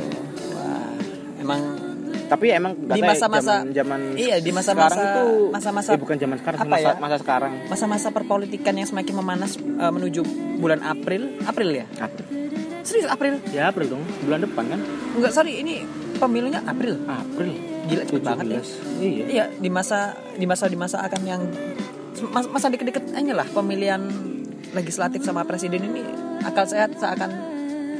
[1.45, 1.61] emang
[2.25, 6.71] tapi emang Di masa-masa- zaman iya, di masa-masa- tuh masa-masa- eh, bukan zaman sekarang apa
[6.71, 6.93] masa ya?
[6.97, 7.53] masa sekarang.
[7.69, 10.21] Masa-masa perpolitikan yang semakin memanas eh, menuju
[10.57, 11.37] bulan April.
[11.45, 11.87] April ya?
[11.99, 12.25] April.
[12.81, 13.41] Serius April?
[13.51, 14.03] Ya April dong.
[14.21, 14.81] Bulan depan kan?
[15.15, 16.97] Enggak sorry ini pemilunya April.
[17.03, 17.53] April.
[17.85, 18.61] Gila cepet banget ya.
[18.63, 19.03] 17.
[19.03, 19.25] iya.
[19.27, 19.99] Iya di masa
[20.33, 21.43] di masa di masa akan yang
[22.27, 24.01] masa, masa deket-deket aja lah pemilihan
[24.73, 26.01] legislatif sama presiden ini
[26.41, 27.31] akal sehat seakan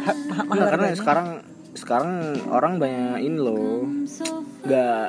[0.01, 0.97] ha- ma- mahal Enggak, karena harganya.
[0.97, 1.27] sekarang
[1.75, 3.87] sekarang orang banyak ini loh
[4.65, 5.07] nggak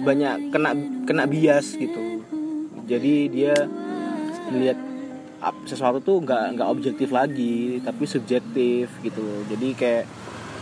[0.00, 0.70] banyak kena
[1.04, 2.22] kena bias gitu.
[2.86, 3.54] Jadi dia
[4.50, 4.78] melihat
[5.66, 9.20] sesuatu tuh nggak nggak objektif lagi tapi subjektif gitu.
[9.20, 10.04] Loh jadi kayak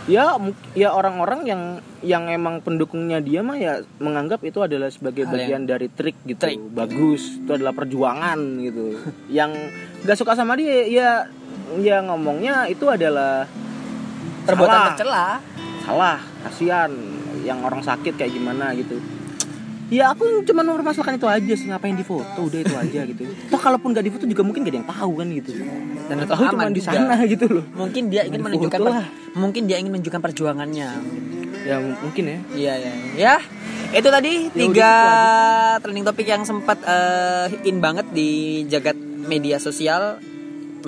[0.08, 0.40] ya
[0.72, 1.62] ya orang-orang yang
[2.00, 6.40] yang emang pendukungnya dia mah ya menganggap itu adalah sebagai Hal bagian dari trik gitu.
[6.40, 6.72] Trik.
[6.72, 8.96] bagus itu adalah perjuangan gitu.
[9.28, 9.52] Yang
[10.08, 11.10] nggak suka sama dia ya
[11.76, 13.44] ya ngomongnya itu adalah
[14.48, 14.88] perbuatan salah.
[14.96, 15.26] tercela.
[15.84, 16.18] Salah.
[16.48, 16.92] Kasihan.
[17.44, 18.96] Yang orang sakit kayak gimana gitu.
[19.88, 21.66] Ya aku cuma mempermasalahkan itu aja sih.
[21.72, 22.44] Ngapain di foto?
[22.44, 23.24] Udah itu aja gitu.
[23.52, 25.50] Toh kalaupun gak di foto juga mungkin gak ada yang tahu kan gitu.
[26.08, 26.92] Dan itu tahu cuma di juga.
[26.92, 27.64] sana gitu loh.
[27.72, 30.88] Mungkin dia ingin menunjukkan per- mungkin dia ingin menunjukkan perjuangannya.
[31.64, 32.38] Ya mungkin ya.
[32.52, 33.34] Iya ya ya
[33.88, 34.92] itu tadi Ya udah, tiga
[35.80, 40.20] trending topik yang sempat eh, in banget di jagat media sosial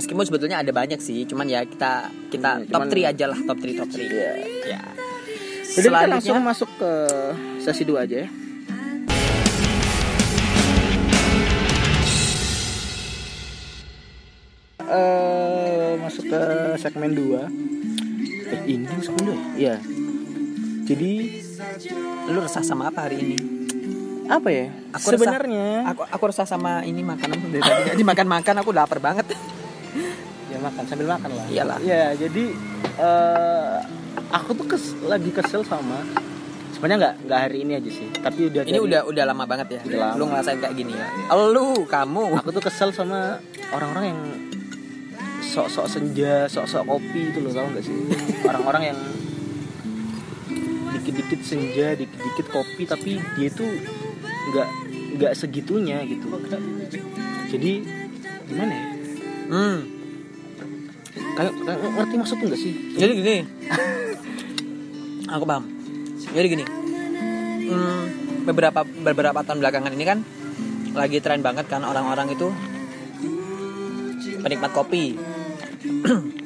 [0.01, 3.39] meskipun sebetulnya ada banyak sih cuman ya kita kita Iya, top cuman- 3 aja lah
[3.45, 4.33] top 3 top 3 Iya.
[4.65, 4.83] ya
[5.71, 6.93] jadi kita langsung masuk ke
[7.63, 8.29] sesi 2 aja ya.
[14.81, 16.41] Eh masuk ke
[16.81, 17.47] segmen 2
[18.51, 19.39] eh ini segmen 2 ya?
[19.55, 19.77] Iya.
[20.89, 21.13] Jadi
[22.27, 23.39] lu resah sama apa hari ini?
[24.31, 24.71] apa ya?
[24.95, 25.27] Aku resah.
[25.27, 27.81] Sebenarnya aku aku resah sama ini makanan dari tadi.
[27.83, 29.27] Nggak dimakan makan aku lapar banget
[30.47, 31.45] ya makan sambil makan lah.
[31.47, 31.79] Iyalah.
[31.81, 32.45] Ya jadi
[32.97, 33.77] eh
[34.31, 36.03] aku tuh kes, lagi kesel sama
[36.71, 39.67] sebenarnya nggak nggak hari ini aja sih, tapi udah ini dari- udah udah lama banget
[39.77, 40.15] ya Udah lama.
[40.17, 41.07] lu ngerasain kayak gini ya
[41.47, 43.37] lu kamu aku tuh kesel sama
[43.71, 44.21] orang-orang yang
[45.41, 47.97] sok-sok senja, sok-sok kopi itu loh tau gak sih?
[48.47, 48.99] Orang-orang yang
[50.93, 53.67] dikit-dikit senja, dikit-dikit kopi tapi dia tuh
[54.51, 54.69] nggak
[55.19, 56.27] nggak segitunya gitu.
[57.51, 57.73] Jadi
[58.47, 58.85] gimana ya?
[59.51, 59.79] Hmm.
[61.11, 62.73] Kayak ngerti maksudnya nggak sih?
[62.95, 63.37] jadi gini.
[65.35, 65.65] Aku paham.
[66.31, 66.65] Jadi gini.
[67.71, 68.03] Hmm,
[68.47, 70.19] beberapa beberapa tahun belakangan ini kan
[70.91, 72.51] lagi tren banget kan orang-orang itu
[74.43, 75.15] penikmat kopi.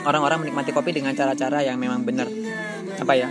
[0.00, 2.24] Orang-orang menikmati kopi dengan cara-cara yang memang benar.
[2.96, 3.28] Apa ya?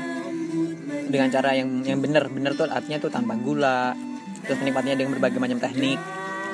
[1.09, 2.29] Dengan cara yang yang benar.
[2.29, 3.97] Benar tuh artinya tuh tanpa gula
[4.45, 5.99] terus menikmatinya dengan berbagai macam teknik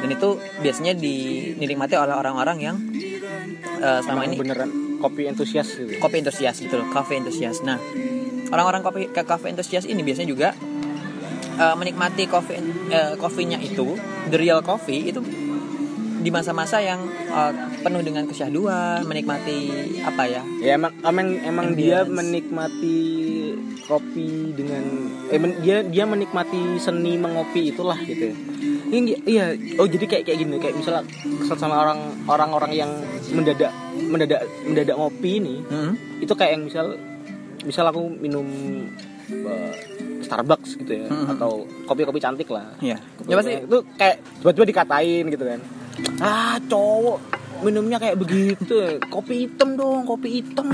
[0.06, 2.78] dan itu biasanya di- dinikmati oleh orang-orang yang
[3.82, 4.70] eh, selama Emang ini beneran
[5.02, 5.98] kopi entusias gitu.
[5.98, 7.66] kopi entusias betul coffee entusias.
[7.66, 7.82] Nah
[8.54, 10.50] orang-orang kopi ke coffee entusias ini biasanya juga
[11.58, 12.54] eh, menikmati kopi
[13.18, 13.98] kopinya itu
[14.30, 15.26] the real coffee itu
[16.22, 19.58] di masa-masa yang eh, penuh dengan kesyahduan menikmati
[20.06, 20.42] apa ya?
[20.62, 23.35] Ya emang emang emang dia menikmati
[23.86, 24.84] kopi dengan
[25.28, 28.36] eh men- dia dia menikmati seni mengopi itulah gitu ya.
[28.88, 29.46] Ini iya
[29.76, 31.02] oh jadi kayak kayak gini kayak misalnya
[31.40, 32.92] kesel sama orang orang-orang yang
[33.30, 35.94] mendadak mendadak mendadak ngopi ini Hmm?
[36.18, 36.86] itu kayak yang misal
[37.62, 38.46] misal aku minum
[39.28, 39.74] eh,
[40.22, 41.34] Starbucks gitu ya Mhm.
[41.34, 41.52] atau
[41.86, 45.60] kopi-kopi cantik lah ya ya pasti itu kayak tiba-tiba dikatain gitu kan
[46.20, 47.20] ah cowok.
[47.64, 49.00] Minumnya kayak begitu.
[49.08, 50.68] Kopi hitam dong kopi hitam.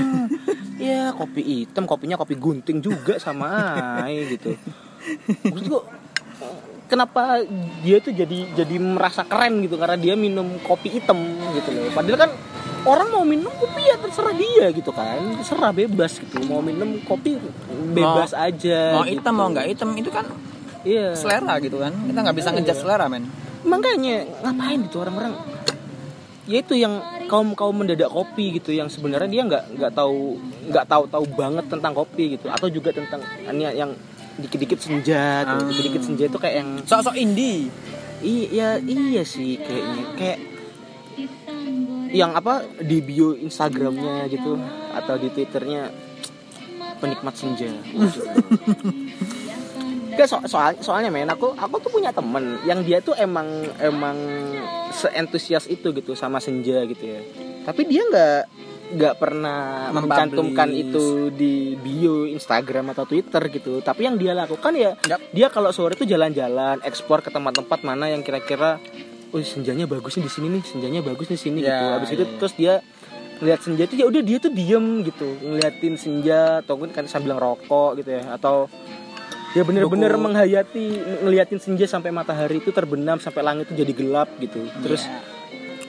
[0.82, 1.86] Ya kopi hitam.
[1.86, 3.46] Kopinya kopi gunting juga sama
[4.02, 4.58] aja gitu.
[5.46, 5.78] Maksudku
[6.90, 7.38] kenapa
[7.86, 9.78] dia tuh jadi jadi merasa keren gitu?
[9.78, 11.22] Karena dia minum kopi hitam
[11.54, 11.86] gitu loh.
[11.94, 12.30] Padahal kan
[12.82, 15.22] orang mau minum kopi ya terserah dia gitu kan.
[15.38, 16.42] Terserah bebas gitu.
[16.50, 17.38] Mau minum kopi
[17.94, 19.22] bebas aja mau gitu.
[19.22, 20.26] hitam mau nggak hitam itu kan
[20.82, 21.14] iya.
[21.14, 21.94] selera gitu kan.
[21.94, 22.58] Kita nggak bisa Iya.
[22.58, 25.34] ngejudge selera men makanya ngapain gitu orang-orang?
[26.50, 26.98] Ya itu yang
[27.30, 31.64] kaum kaum mendadak kopi gitu yang sebenarnya dia nggak nggak tahu nggak tahu tahu banget
[31.70, 32.50] tentang kopi gitu.
[32.50, 33.94] Atau juga tentang ini yang
[34.42, 35.70] dikit-dikit senja Hmm.
[35.70, 37.70] dikit-dikit senja itu kayak yang sok-sok indie.
[38.22, 40.04] Iya iya sih kayaknya.
[40.18, 40.38] Kayak
[42.12, 44.60] yang apa di bio Instagramnya gitu
[44.92, 45.88] atau di Twitternya
[47.00, 47.66] penikmat senja
[50.12, 53.48] Gak so- soal soalnya men aku aku tuh punya temen yang dia tuh emang
[53.78, 54.16] emang
[54.90, 57.20] seentusias itu gitu sama senja gitu ya
[57.62, 58.40] tapi dia nggak
[58.92, 64.92] nggak pernah mencantumkan itu di bio Instagram atau Twitter gitu tapi yang dia lakukan ya
[65.08, 65.20] Yap.
[65.32, 68.76] dia kalau sore tuh jalan-jalan ekspor ke tempat-tempat mana yang kira-kira
[69.32, 72.24] oh senjanya bagusnya di sini nih senjanya bagus di sini Ya, gitu habis ya, itu
[72.24, 72.32] ya.
[72.36, 72.74] terus dia
[73.40, 77.90] ngeliat senja itu ya udah dia tuh diem gitu ngeliatin senja atau kan sambil ngerokok
[77.96, 78.68] gitu ya atau
[79.52, 80.84] ya bener-bener menghayati
[81.24, 84.64] ngeliatin senja sampai matahari itu terbenam sampai langit itu jadi gelap gitu.
[84.80, 85.20] Terus Ya.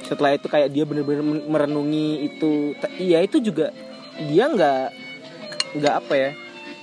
[0.03, 2.75] setelah itu kayak dia bener-bener merenungi itu.
[2.99, 3.71] Iya itu juga
[4.19, 4.83] dia nggak
[5.73, 6.29] nggak apa ya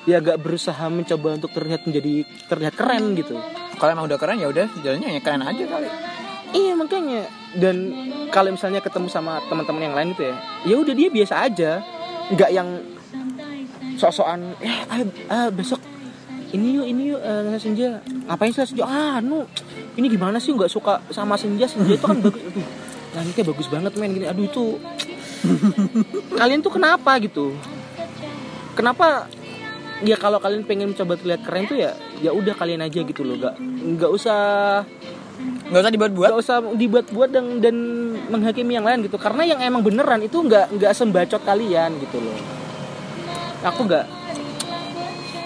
[0.08, 3.36] dia nggak berusaha mencoba untuk terlihat menjadi terlihat keren gitu.
[3.76, 5.88] Kalau emang udah keren ya udah jalannya ya keren aja kali.
[6.50, 7.22] Iya makanya.
[7.54, 7.76] Dan
[8.32, 11.70] kalau misalnya ketemu sama teman-teman yang lain gitu ya ya udah dia biasa aja.
[12.32, 12.68] Nggak yang
[14.00, 14.80] sok-sokan eh
[15.28, 15.78] ah, besok
[16.50, 18.02] ini yuk ini yuk eh, senja.
[18.26, 18.84] Ngapain sih senja?
[18.86, 19.46] Ah nu
[19.94, 20.50] ini gimana sih?
[20.50, 21.70] Nggak suka sama senja.
[21.70, 22.42] Senja itu kan bagus.
[22.42, 22.66] Aduh,
[23.14, 24.10] langitnya bagus banget men.
[24.14, 24.64] Gini aduh itu.
[26.40, 27.54] Kalian tuh kenapa gitu?
[28.74, 29.30] Kenapa
[30.00, 31.92] ya kalau kalian pengen mencoba terlihat keren tuh ya
[32.24, 33.38] ya udah kalian aja gitu loh.
[33.38, 34.40] Gak nggak usah
[35.70, 36.28] nggak usah dibuat-buat?
[36.34, 37.76] nggak usah dibuat-buat dan dan
[38.26, 39.16] menghakimi yang lain gitu.
[39.22, 42.36] Karena yang emang beneran itu nggak nggak sembacot kalian gitu loh.
[43.64, 44.19] Aku nggak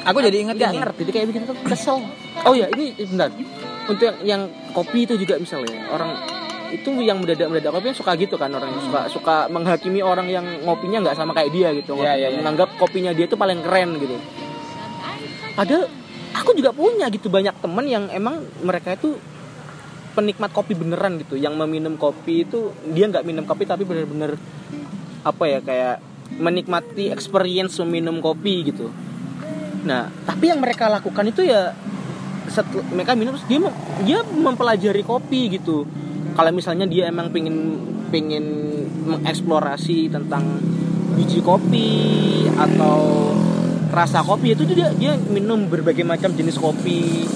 [0.04, 0.80] aku jadi inget nggak ini.
[0.80, 1.96] ngerti jadi kayak begitu tuh kesel.
[2.44, 3.28] Oh ya ini bentar.
[3.84, 6.16] Untuk yang, yang kopi itu juga misalnya orang
[6.72, 10.44] itu yang mendadak mendadak kopi suka gitu kan orang yang suka suka menghakimi orang yang
[10.64, 11.96] ngopinya nggak sama kayak dia gitu.
[12.00, 12.38] Iya, iya, iya.
[12.40, 14.16] menganggap kopinya dia itu paling keren gitu.
[15.54, 15.86] Padahal
[16.34, 19.14] aku juga punya gitu banyak temen yang emang mereka itu
[20.16, 21.36] penikmat kopi beneran gitu.
[21.36, 24.34] Yang meminum kopi itu dia nggak minum kopi tapi bener-bener
[25.24, 25.96] apa ya kayak
[26.36, 28.90] menikmati experience meminum kopi gitu
[29.84, 31.76] nah tapi yang mereka lakukan itu ya
[32.48, 33.58] setel, mereka minum terus dia
[34.04, 35.88] dia mempelajari kopi gitu.
[36.34, 37.78] Kalau misalnya dia emang pengen
[38.10, 38.44] pengen
[39.06, 40.58] mengeksplorasi tentang
[41.14, 41.90] biji kopi
[42.58, 43.30] atau
[43.94, 47.26] rasa kopi itu dia dia minum berbagai macam jenis kopi.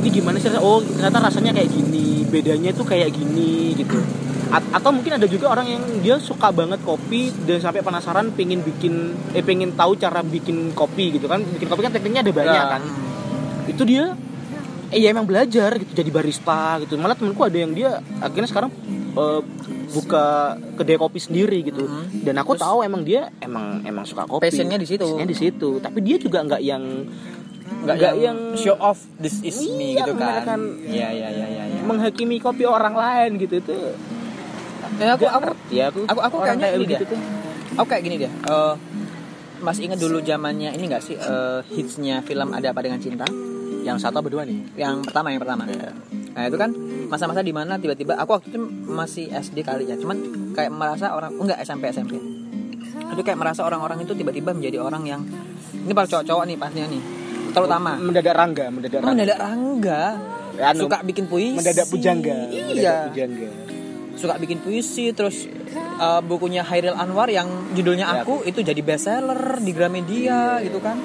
[0.00, 3.98] Ini gimana sih oh ternyata rasanya kayak gini bedanya itu kayak gini gitu
[4.46, 8.60] A- atau mungkin ada juga orang yang dia suka banget kopi dan sampai penasaran pengen
[8.60, 8.94] bikin
[9.32, 11.42] eh pengen tahu cara bikin kopi gitu kan.
[11.42, 12.70] Bikin kopi kan tekniknya ada banyak Ya.
[12.70, 12.82] kan.
[13.66, 14.14] Itu dia
[14.86, 16.94] eh ya emang belajar gitu jadi barista gitu.
[16.94, 18.70] Malah temenku ada yang dia akhirnya sekarang
[19.12, 19.40] eh,
[19.88, 20.26] buka
[20.76, 21.82] kedai kopi sendiri gitu.
[21.82, 22.22] Mhm.
[22.22, 24.46] dan aku Terus- tahu emang dia emang emang suka kopi.
[24.46, 25.02] Passionnya di situ.
[25.02, 25.68] Passionnya di situ.
[25.80, 26.84] Tapi dia juga nggak yang
[27.66, 30.46] nggak yang, yang show off this is me Iya, gitu kan.
[30.86, 31.80] iya iya iya iya iya.
[31.82, 33.58] menghakimi kopi orang lain gitu.
[33.58, 33.74] Itu
[34.96, 37.20] Eh, aku aku ngerti ya aku aku- aku kayaknya kayak begitu tuh.
[37.76, 38.30] Aku kayak gini deh.
[38.32, 38.74] Eh,
[39.60, 41.16] masih ingat dulu zamannya ini nggak sih?
[41.16, 43.26] Eh, hitsnya film ada apa dengan cinta?
[43.86, 44.58] Yang satu apa dua nih?
[44.74, 45.62] Yang pertama yang pertama.
[46.36, 46.70] Nah itu kan
[47.06, 49.96] masa-masa di mana tiba-tiba aku waktu itu masih SD kali ya.
[49.96, 52.18] Cuman kayak merasa orang oh, enggak SMP SMP
[52.96, 55.20] itu kayak merasa orang-orang itu tiba-tiba menjadi orang yang
[55.72, 57.02] ini para cowok-cowok nih pastinya nih.
[57.54, 57.92] Terutama.
[57.96, 59.12] Mendadak rangga mendadak oh, rangga.
[59.14, 60.02] mendadak rangga.
[60.56, 61.52] Anu, suka bikin puisi.
[61.52, 62.96] mendadak pujangga mendadak iya.
[63.12, 63.50] pujangga
[64.16, 65.44] suka bikin puisi terus
[65.96, 70.96] uh, bukunya Hairil Anwar yang judulnya Ya, aku itu jadi bestseller di Gramedia gitu kan.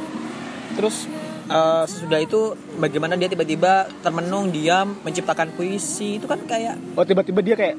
[0.72, 1.06] Terus
[1.48, 7.40] uh, sesudah itu bagaimana dia tiba-tiba termenung diam menciptakan puisi itu kan kayak oh tiba-tiba
[7.42, 7.76] dia kayak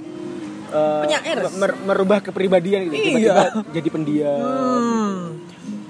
[0.68, 1.38] eh, Penyair.
[1.52, 2.94] mer- merubah kepribadian gitu.
[2.94, 3.04] Iya.
[3.08, 4.40] tiba-tiba jadi pendiam.
[4.40, 5.20] Hmm,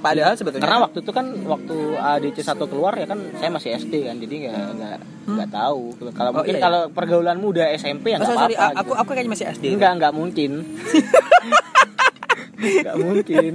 [0.02, 3.94] padahal sebetulnya karena waktu itu kan waktu ADC 1 keluar ya kan saya masih SD
[4.02, 4.98] kan jadi nggak nggak
[5.30, 6.62] nggak tahu kalau Oh, mungkin iya.
[6.62, 9.92] kalau pergaulanmu udah SMP ya Oh, nggak sorry, apa-apa aku aku kayaknya masih SD Enggak,
[9.96, 10.50] enggak mungkin.
[12.62, 13.52] Enggak mungkin.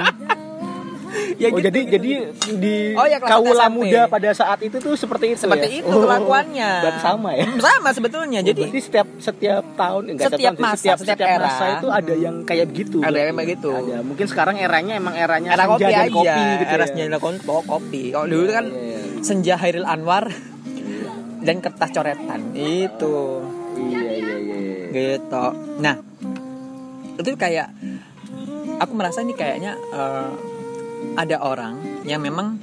[1.42, 2.12] ya oh, gitu, jadi gitu, jadi
[2.56, 3.76] di Oh, ya, kaula SMP.
[3.78, 5.78] muda pada saat itu tuh seperti itu seperti ya?
[5.80, 7.46] itu Oh, kelakuannya Berarti sama ya.
[7.68, 11.18] sama sebetulnya Jadi jadi berarti setiap setiap tahun enggak Setiap tahun sih, masa, setiap, setiap
[11.18, 11.46] setiap era.
[11.46, 12.98] masa itu ada yang kayak begitu.
[13.00, 13.40] Ada yang berarti.
[13.44, 13.70] begitu.
[13.70, 13.96] Ada.
[14.02, 16.88] Mungkin sekarang eranya emang eranya era senja kopi dan aja kopi gitu era ya.
[16.88, 19.00] senja kopi kopi kalau dulu kan Iya, iya.
[19.20, 20.26] senja Hairil Anwar
[21.40, 23.18] dan kertas coretan itu
[23.78, 24.58] Iya iya iya.
[24.90, 24.90] iya.
[24.90, 25.46] gitu
[25.78, 25.96] nah
[27.16, 27.68] itu kayak
[28.78, 30.30] aku merasa ini kayaknya eh,
[31.18, 32.62] ada orang yang memang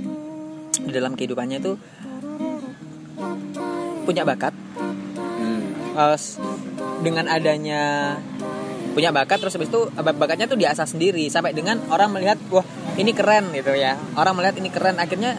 [0.76, 1.74] di dalam kehidupannya itu
[4.04, 4.52] punya bakat
[5.34, 5.62] Hmm.
[5.92, 6.38] eh, s-
[7.00, 8.14] dengan adanya
[8.92, 12.62] punya bakat terus habis itu bak- bakatnya tuh diasah sendiri sampai dengan orang melihat wah
[12.94, 15.34] ini keren gitu ya orang melihat ini keren akhirnya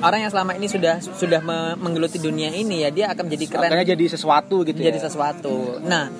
[0.00, 3.70] orang yang selama ini sudah sudah me- menggeluti dunia ini ya dia akan menjadi keren
[3.70, 5.04] Makanya jadi sesuatu gitu jadi ya.
[5.04, 5.78] sesuatu.
[5.80, 6.10] Nah,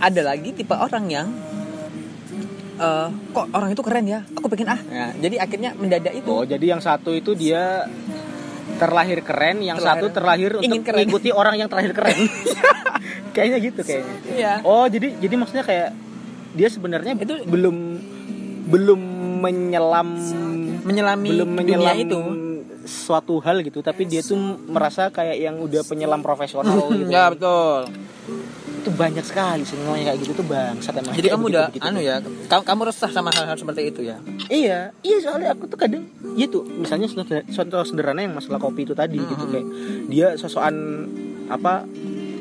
[0.00, 1.28] ada lagi tipe orang yang
[2.82, 4.80] eh, kok orang itu keren ya, aku pengen ah.
[4.82, 6.28] Nah, jadi akhirnya mendadak itu.
[6.28, 7.86] Oh, jadi yang satu itu dia
[8.74, 10.98] terlahir keren, yang Terlahir- satu terlahir untuk ingin keren.
[11.00, 12.18] mengikuti orang yang terlahir keren.
[13.34, 14.14] kayaknya gitu kayaknya.
[14.28, 14.52] Iya.
[14.62, 15.88] Oh, jadi jadi maksudnya kayak
[16.52, 17.76] dia sebenarnya Itu- belum
[18.64, 19.00] belum
[19.40, 20.08] menyelam
[20.82, 22.18] Menyelami belum dunia menyelam itu.
[22.82, 24.34] suatu hal gitu, tapi dia tuh
[24.66, 27.06] merasa kayak yang udah penyelam profesional gitu.
[27.06, 27.86] Ya betul.
[28.82, 31.14] Itu banyak sekali semuanya kayak gitu tuh bangsat emang.
[31.14, 31.86] Jadi kamu udah begitu.
[31.86, 32.18] anu ya,
[32.50, 34.18] kamu, kamu resah sama hal-hal seperti itu ya.
[34.50, 36.02] Iya, iya soalnya aku tuh kadang
[36.50, 37.06] tuh misalnya
[37.46, 39.66] contoh, sederhana yang masalah kopi itu tadi gitu kayak
[40.10, 41.06] dia sosokan
[41.46, 41.86] apa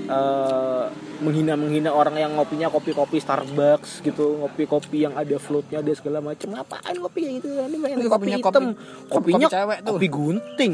[0.06, 0.86] eh,
[1.22, 6.50] menghina-menghina orang yang ngopinya kopi-kopi Starbucks gitu, ngopi-kopi yang ada floatnya ada segala macam.
[6.50, 7.48] Ngapain kopi kayak gitu?
[7.52, 8.52] Ini main kopi kopinya hitam.
[8.52, 8.76] kopi-
[9.08, 9.92] kopinya kopi cewek tuh.
[9.94, 10.74] kopi gunting.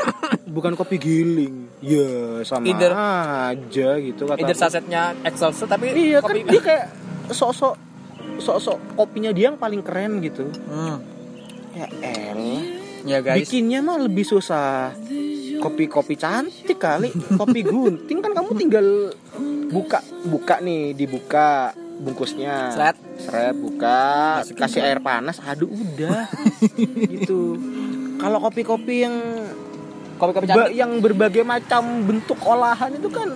[0.56, 1.54] Bukan kopi giling.
[1.80, 4.38] Ya, sama Either- aja gitu kata.
[4.40, 6.84] Either sasetnya exhausted tapi Iya kan kopi dia kayak
[7.28, 7.74] sok-sok
[8.38, 10.48] sok-sok kopinya dia yang paling keren gitu.
[10.66, 10.98] Hmm.
[11.72, 12.62] Ya elah.
[13.02, 13.44] Ya guys.
[13.44, 14.94] Bikinnya mah lebih susah.
[15.62, 17.08] Kopi-kopi cantik kali.
[17.32, 18.18] Kopi gunting.
[18.18, 18.86] Kan kamu tinggal
[19.68, 20.02] buka.
[20.24, 22.74] Buka nih dibuka bungkusnya.
[22.74, 22.96] Seret.
[23.16, 24.42] seret buka.
[24.42, 25.38] Masukin kasih air panas.
[25.40, 26.26] Aduh udah.
[27.12, 27.54] Gitu.
[28.18, 29.14] Kalau kopi-kopi yang
[30.14, 30.74] Kopi-kopi cantik.
[30.74, 33.30] yang berbagai macam bentuk olahan itu kan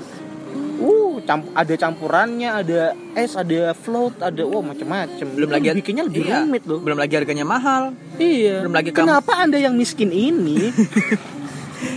[0.77, 2.81] uh camp- ada campurannya ada
[3.13, 6.39] es ada float ada wow macam-macam Belum lagi bikinnya lebih iya.
[6.39, 6.79] rumit loh.
[6.79, 7.97] Belum lagi harganya mahal.
[8.17, 8.61] iya.
[8.61, 10.71] Belum lagi kamu- kenapa anda yang miskin ini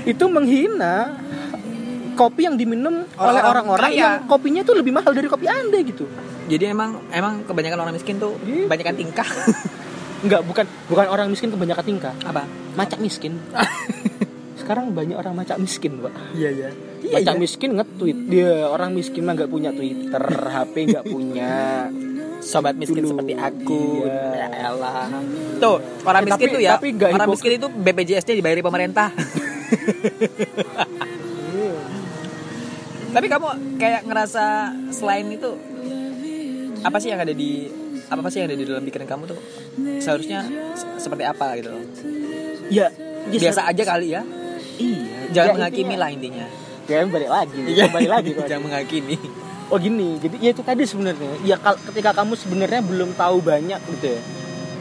[0.06, 1.16] itu menghina
[2.14, 6.04] kopi yang diminum oleh Orang-orang yang kopinya tuh lebih mahal dari kopi anda gitu
[6.46, 8.66] Jadi emang emang kebanyakan orang miskin tuh Gitu.
[8.66, 9.30] kebanyakan tingkah.
[10.20, 12.12] Enggak, bukan bukan orang miskin kebanyakan tingkah.
[12.22, 12.44] Apa?
[12.74, 13.38] Macak miskin.
[14.60, 16.12] Sekarang banyak orang macak miskin, Pak.
[16.34, 16.70] Iya iya.
[17.02, 18.18] Macak miskin nge-tweet.
[18.28, 20.20] Dia orang miskin mah nggak punya Twitter,
[20.54, 21.54] HP nggak punya.
[22.40, 23.14] Sobat miskin Dulu.
[23.14, 23.82] seperti aku.
[24.02, 24.22] Iya.
[24.34, 25.08] Ya elah.
[25.58, 26.72] Tuh, orang Eh, miskin tapi- tuh ya.
[26.76, 29.08] tapi orang hipok- miskin itu BPJS-nya dibayari pemerintah.
[33.10, 34.44] Tapi kamu kayak ngerasa
[34.92, 35.50] selain itu
[36.80, 37.68] apa sih yang ada di
[38.06, 39.40] apa sih yang ada di dalam pikiran kamu tuh
[40.00, 41.84] seharusnya se- seperti apa gitu loh.
[42.70, 42.94] Ya,
[43.28, 44.22] Biasa aja kali ya.
[44.80, 45.18] Iya.
[45.32, 46.46] Jangan Ya, menghakimi intinya- lah intinya.
[46.86, 47.60] Ya balik lagi.
[47.88, 48.30] Balik lagi.
[48.50, 49.18] Jangan menghakimi.
[49.70, 51.30] Oh gini, jadi ya itu tadi sebenarnya.
[51.44, 54.22] Ya ketika kamu sebenarnya belum tahu banyak gitu ya.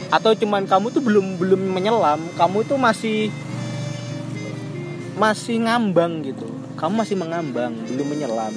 [0.09, 3.29] Atau cuman kamu tuh belum belum menyelam, kamu tuh masih
[5.19, 6.47] masih ngambang gitu.
[6.79, 8.55] Kamu masih mengambang, belum menyelam.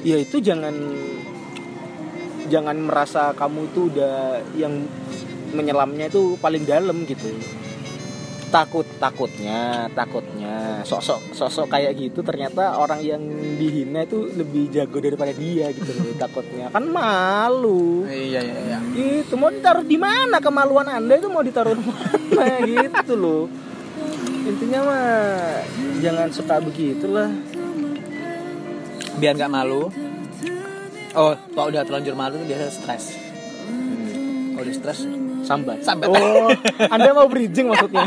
[0.00, 0.72] Ya itu jangan
[2.48, 4.88] jangan merasa kamu itu udah yang
[5.52, 7.28] menyelamnya itu paling dalam gitu.
[8.50, 10.50] Takut takutnya, takutnya
[10.82, 13.22] sosok sosok kayak gitu ternyata orang yang
[13.60, 18.78] dihina itu lebih jago daripada dia gitu loh takutnya kan malu Iya iya iya.
[18.96, 23.44] gitu mau ditaruh di mana kemaluan anda itu mau ditaruh di mana gitu loh
[24.46, 25.04] intinya mah
[26.00, 27.30] jangan suka begitulah
[29.20, 29.92] Biar nggak malu.
[31.12, 33.04] Oh, kalau udah terlanjur malu biasa stres.
[34.56, 35.04] Kalau udah stres
[35.44, 36.08] sambat Sambat.
[36.12, 36.52] oh
[36.94, 38.06] anda mau bridging maksudnya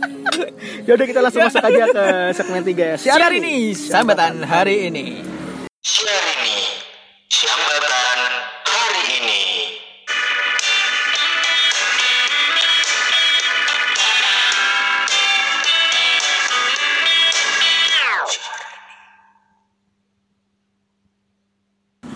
[0.86, 5.20] ya udah kita langsung masuk aja ke segmen 3 Siar ini sambatan hari ini.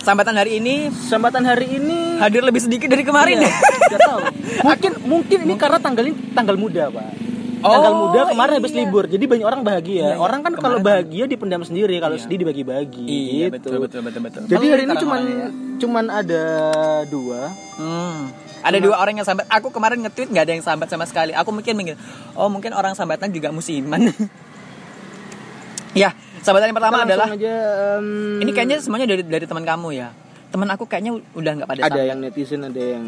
[0.05, 3.49] Sambatan hari ini sambatan hari ini hadir lebih sedikit dari kemarin Iya,
[3.89, 3.97] ya.
[4.05, 4.19] tahu.
[4.61, 7.09] Mungkin mungkin ini karena tanggal ini tanggal muda, Pak.
[7.65, 8.85] Oh, tanggal muda kemarin habis iya.
[8.85, 9.09] libur.
[9.09, 9.97] Jadi banyak orang bahagia.
[9.97, 10.21] Iya, iya.
[10.21, 12.29] Orang kan kalau bahagia dipendam sendiri, kalau Iya.
[12.29, 13.01] sedih dibagi-bagi.
[13.09, 13.57] Iya, gitu.
[13.57, 14.41] betul betul betul betul.
[14.45, 15.47] Jadi hari ini cuman ya.
[15.81, 16.43] cuman ada
[17.09, 17.41] dua.
[17.81, 18.29] Hmm.
[18.61, 19.49] Ada dua orang yang sambat.
[19.49, 21.33] Aku kemarin nge-tweet nggak ada yang sambat sama sekali.
[21.33, 21.97] Aku mungkin mikir,
[22.37, 24.13] oh mungkin orang sambatan juga musiman.
[25.97, 26.13] ya,
[26.45, 27.53] sambatan yang pertama adalah aja,
[27.97, 30.09] em, ini kayaknya semuanya dari dari teman kamu ya.
[30.45, 32.05] Teman aku kayaknya udah nggak pada ada sambat.
[32.05, 33.05] yang netizen, ada yang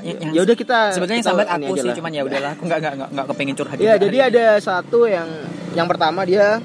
[0.00, 1.26] yang- Ya udah kita sebetulnya ini
[1.66, 3.76] aku sih, cuman ya udahlah, aku nggak nggak nggak kepengen curhat.
[3.76, 5.28] Ya, jadi hari ada satu yang
[5.72, 6.62] yang pertama dia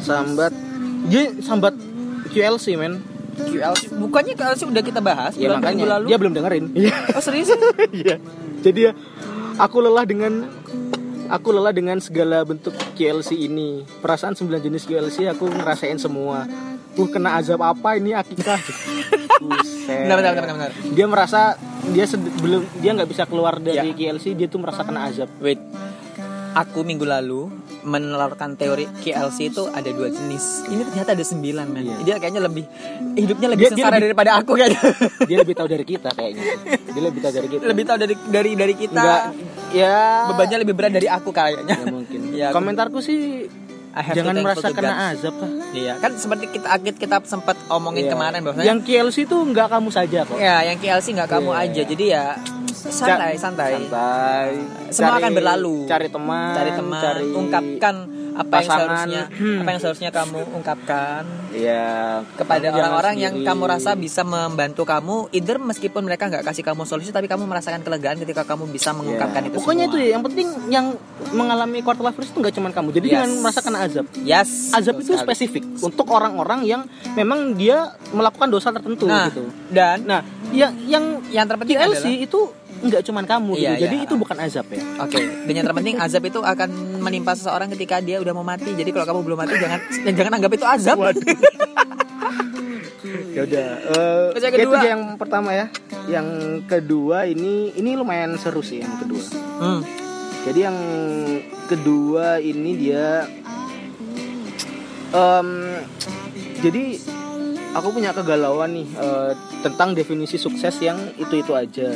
[0.00, 0.52] sambat
[1.06, 1.74] dia sambat
[2.30, 3.00] QLC men.
[3.34, 3.50] ini.
[3.50, 3.82] QLC.
[3.98, 6.06] Bukannya QLC udah kita bahas Ya makanya lalu.
[6.06, 6.64] dia belum dengerin.
[6.70, 6.94] Iya.
[7.14, 7.50] Oh serius?
[7.90, 8.22] Iya.
[8.62, 8.92] Jadi ya
[9.56, 10.46] aku lelah dengan
[11.28, 13.84] aku lelah dengan segala bentuk QLC ini.
[14.00, 16.44] Perasaan 9 jenis QLC aku ngerasain semua.
[16.94, 18.60] Uh kena azab apa ini akikah?
[19.42, 20.06] Buset.
[20.06, 20.72] Bentar, bentar, bentar, bentar.
[20.94, 21.40] Dia merasa
[21.90, 22.06] dia
[22.38, 23.94] belum dia nggak bisa keluar dari Ya.
[24.14, 25.26] QLC, dia tuh merasa kena azab.
[25.42, 25.58] Wait.
[26.56, 27.50] Aku minggu lalu
[27.82, 30.64] menelurkan teori KLC itu ada dua jenis.
[30.66, 31.82] Ini ternyata ada sembilan, men.
[31.84, 31.96] Iya.
[32.00, 32.64] Dia kayaknya lebih
[33.14, 34.80] hidupnya lebih Dia- dia sengsara lebih- daripada aku kayaknya.
[35.28, 36.42] Dia lebih tahu dari kita kayaknya.
[36.86, 37.62] Dia lebih tahu dari kita.
[37.64, 38.94] lebih tahu dari dari dari kita.
[38.96, 39.22] Enggak
[39.72, 41.74] ya Bebannya lebih berat dari aku kayaknya.
[41.74, 42.20] ya mungkin.
[42.34, 43.46] Ya, Komentarku sih
[43.94, 45.50] jangan merasa kena azab lah.
[45.70, 48.12] Iya, kan seperti kita kita, kita sempat omongin Iya.
[48.12, 50.34] kemarin bahwasanya Yang QLC tuh nggak kamu saja kok.
[50.36, 51.62] ya yang KLC nggak kamu Iya.
[51.64, 51.82] aja.
[51.84, 52.24] Jadi ya
[52.74, 53.72] santai, santai.
[53.78, 54.48] santai
[54.90, 55.76] Semua akan berlalu.
[55.84, 57.96] cari teman Cari teman, cari ungkapkan
[58.34, 58.74] apa yang pasangan.
[59.06, 59.22] seharusnya
[59.62, 61.22] apa yang seharusnya kamu ungkapkan
[61.54, 61.86] ya
[62.34, 67.08] kepada orang-orang yang kamu rasa bisa membantu kamu either meskipun mereka nggak kasih kamu solusi
[67.08, 70.02] tapi kamu merasakan kelegaan ketika kamu bisa Ya, mengungkapkan itu pokoknya itu semua.
[70.02, 70.86] ya yang penting yang
[71.30, 73.14] mengalami quarter life crisis itu nggak cuma kamu jadi Yes.
[73.14, 75.22] jangan merasakan azab yes azab itu sekali.
[75.24, 76.82] spesifik untuk orang-orang yang
[77.14, 77.78] memang dia
[78.10, 80.20] melakukan dosa tertentu nah gitu dan nah
[80.50, 82.40] yang yang yang terpenting QLC adalah itu
[82.82, 84.04] nggak cuma kamu Iya, gitu jadi iya.
[84.06, 86.68] itu bukan azab ya Oke, dan yang terpenting azab itu akan
[86.98, 88.72] menimpa seseorang ketika dia udah mau mati.
[88.72, 89.80] Jadi kalau kamu belum mati jangan
[90.16, 90.96] jangan anggap itu azab.
[93.34, 93.68] ya udah
[94.32, 95.66] eh, yang itu yang pertama ya
[96.06, 96.26] yang
[96.64, 99.22] kedua ini ini lumayan seru sih yang kedua
[99.54, 99.80] Hmm.
[100.44, 100.78] Jadi yang
[101.70, 103.24] kedua ini dia
[105.14, 105.48] em,
[106.60, 106.98] jadi
[107.72, 111.88] aku punya kegalauan nih eh, tentang definisi sukses yang itu itu aja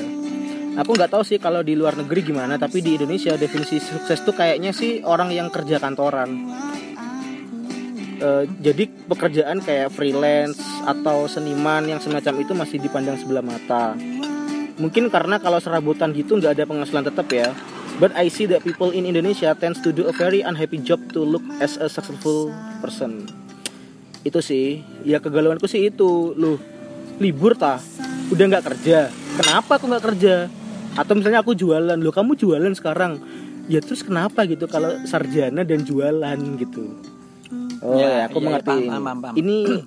[0.78, 4.32] aku nggak tahu sih kalau di luar negeri gimana tapi di Indonesia definisi sukses tuh
[4.32, 6.30] kayaknya sih orang yang kerja kantoran.
[8.18, 13.94] Eh, jadi pekerjaan kayak freelance atau seniman yang semacam itu masih dipandang sebelah mata.
[14.78, 17.54] Mungkin karena kalau serabutan gitu nggak ada penghasilan tetap ya.
[17.98, 21.22] But I see that people in Indonesia tends to do a very unhappy job to
[21.22, 23.26] look as a successful person.
[24.22, 24.82] Itu sih.
[25.02, 26.34] Ya kegalauanku sih itu.
[26.34, 26.58] Loh
[27.22, 27.78] libur tah
[28.34, 29.10] udah nggak kerja.
[29.38, 30.34] Kenapa aku nggak kerja
[30.98, 33.22] atau misalnya aku jualan loh kamu jualan sekarang
[33.66, 36.82] ya terus kenapa gitu kalau sarjana dan jualan gitu
[37.78, 38.90] oh Ya, ya, aku iya, mengerti paham, ini.
[38.90, 39.34] paham, paham.
[39.36, 39.56] ini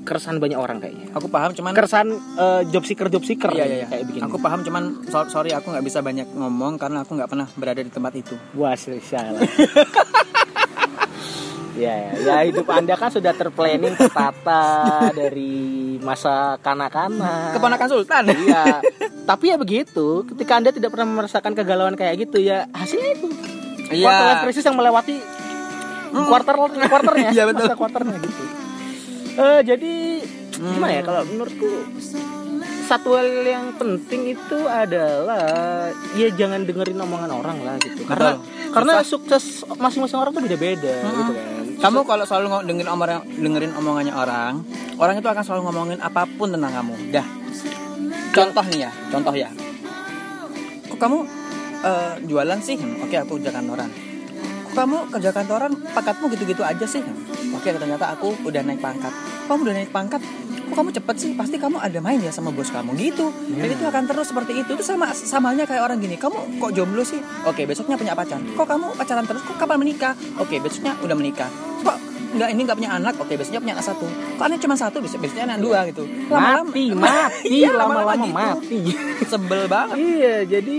[0.00, 3.76] keresahan banyak orang kayaknya aku paham cuman keresahan eh, job seeker job seeker Iya, iya,
[3.76, 3.86] iya.
[3.86, 7.28] kayak begini Aku paham cuman so- sorry aku nggak bisa banyak ngomong karena aku nggak
[7.28, 8.32] pernah berada di tempat itu.
[8.54, 9.40] Wah, salah.
[11.76, 14.62] ya, ya, hidup Anda kan sudah terplanning, tertata
[15.20, 17.56] dari masa kanak-kanak.
[17.56, 18.24] Keponakan Sultan.
[18.28, 18.80] Iya.
[19.30, 23.28] Tapi ya begitu, ketika Anda tidak pernah merasakan kegalauan kayak gitu ya hasilnya itu.
[23.94, 24.10] Iya.
[24.10, 25.16] Quarter life crisis yang melewati
[26.10, 26.54] quarter
[26.90, 27.30] quarternya.
[27.38, 27.70] Iya, betul.
[27.70, 28.42] Masa quarternya gitu.
[29.38, 29.92] Eh jadi
[30.60, 30.76] Hmm.
[30.76, 31.68] gimana ya kalau menurutku
[32.84, 38.04] satu hal yang penting itu adalah ya jangan dengerin omongan orang lah gitu.
[38.04, 38.68] Karena Betul.
[38.76, 41.64] karena sukses masing-masing orang tuh beda-beda gitu kan.
[41.80, 44.60] Kamu kalau selalu dengerin omong dengerin omongannya orang,
[45.00, 46.94] orang itu akan selalu ngomongin apa pun tentang kamu.
[47.08, 47.26] Dah.
[48.30, 49.50] Contoh nih ya, contoh ya.
[50.86, 51.18] Kok kamu
[51.82, 52.78] eh, jualan sih?
[52.78, 53.90] Hmm, Oke, aku kerja kantoran.
[54.70, 57.02] Kok kamu kerja kantoran, pangkatmu gitu-gitu aja sih?
[57.02, 59.10] Hmm, Oke, ternyata aku udah naik pangkat.
[59.50, 60.22] Kamu udah naik pangkat?
[60.70, 61.30] Kok kamu cepet sih?
[61.34, 63.34] Pasti kamu ada main ya sama bos kamu gitu.
[63.50, 64.78] Dan itu akan terus seperti itu.
[64.78, 66.14] Itu sama samanya kayak orang gini.
[66.14, 67.18] Kamu kok jomblo sih?
[67.42, 68.38] Oke, besoknya punya pacar.
[68.38, 69.42] Kok kamu pacaran terus?
[69.42, 70.14] Kok kapan menikah?
[70.38, 71.50] Oke, besoknya udah menikah.
[72.30, 73.14] Nggak ini nggak punya anak?
[73.16, 74.06] Oke, besoknya punya anak satu.
[74.06, 74.96] Kok anak cuma satu?
[74.98, 76.04] Besok besoknya anak dua gitu.
[76.28, 78.30] Mati, mati, Iya, lama-lama gitu.
[78.32, 78.78] mati.
[79.30, 79.96] Sebel banget.
[79.96, 80.78] Iya, jadi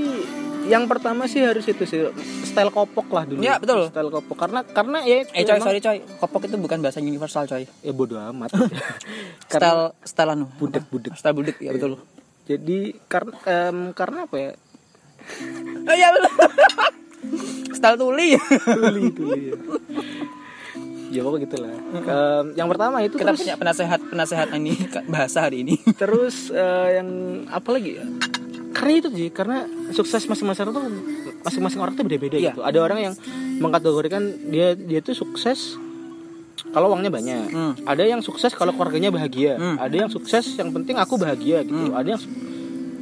[0.64, 2.06] yang pertama sih harus itu sih
[2.46, 3.42] style kopok lah dulu.
[3.42, 3.90] Iya, betul.
[3.90, 5.98] Style kopok karena karena ya Eh coy, emang- sorry coy.
[6.18, 7.66] Kopok itu bukan bahasa universal coy.
[7.66, 8.54] ya bodo amat.
[9.52, 10.46] karena Style style anu.
[10.56, 11.14] Budek-budek.
[11.16, 12.00] Style budek ya betul.
[12.42, 14.52] jadi karena em, karena apa ya?
[15.84, 16.32] Oh iya betul.
[17.72, 18.30] style tuli.
[18.38, 19.42] Tuli tuli.
[19.48, 19.56] ya.
[21.12, 21.72] Ya pokoknya gitulah.
[21.94, 24.74] Em, yang pertama itu Kita terus, punya penasehat penasehat ini
[25.14, 25.76] bahasa hari ini.
[26.02, 27.08] terus eh, yang
[27.48, 28.06] apa lagi ya?
[28.72, 29.58] Karena itu sih, karena
[29.92, 30.84] sukses masing-masing orang tuh
[31.44, 32.56] masing-masing orang tuh beda-beda Iya.
[32.56, 32.64] gitu.
[32.64, 33.14] Ada orang yang
[33.60, 35.76] mengkategorikan dia dia tuh sukses
[36.72, 37.52] kalau uangnya banyak.
[37.52, 37.74] Hmm.
[37.84, 39.60] Ada yang sukses kalau keluarganya bahagia.
[39.60, 39.76] Hmm.
[39.76, 41.92] Ada yang sukses yang penting aku bahagia gitu.
[41.92, 42.32] Ada yang su-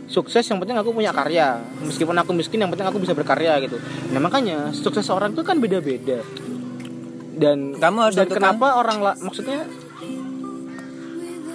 [0.09, 1.61] sukses yang penting aku punya karya.
[1.79, 3.77] Meskipun aku miskin yang penting aku bisa berkarya gitu.
[4.09, 6.25] Nah, makanya sukses orang tuh kan beda-beda.
[7.39, 9.63] Dan Kamu harus dan tentukan- kenapa orang lah maksudnya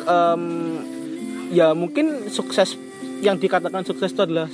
[0.05, 0.43] em,
[1.51, 2.77] ya mungkin sukses
[3.21, 4.49] yang dikatakan sukses itu adalah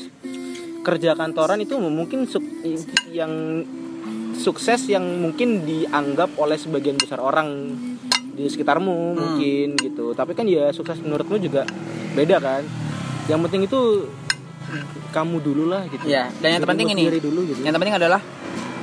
[0.80, 2.64] kerja kantoran itu mungkin suk-
[3.10, 3.62] yang
[4.34, 7.76] sukses yang mungkin dianggap oleh sebagian besar orang
[8.32, 10.16] di sekitarmu mungkin gitu.
[10.16, 11.68] Tapi kan ya sukses menurutmu juga
[12.10, 12.62] beda kan.
[13.28, 13.80] Yang penting itu
[15.10, 16.06] kamu dulu lah gitu.
[16.06, 17.04] Ya, dan yang terpenting ini.
[17.12, 17.60] dulu gitu.
[17.60, 18.20] Yang terpenting adalah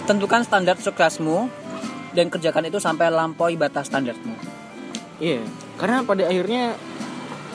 [0.06, 1.50] tentukan standar suksesmu
[2.18, 4.34] dan kerjakan itu sampai lampaui batas standarmu.
[5.18, 5.38] iya
[5.78, 6.74] karena pada akhirnya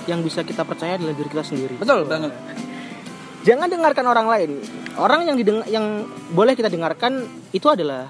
[0.05, 2.31] yang bisa kita percaya adalah diri kita sendiri Betul banget.
[3.43, 4.51] jangan dengarkan orang lain
[4.95, 5.87] orang yang dideng yang
[6.31, 8.07] boleh kita dengarkan itu adalah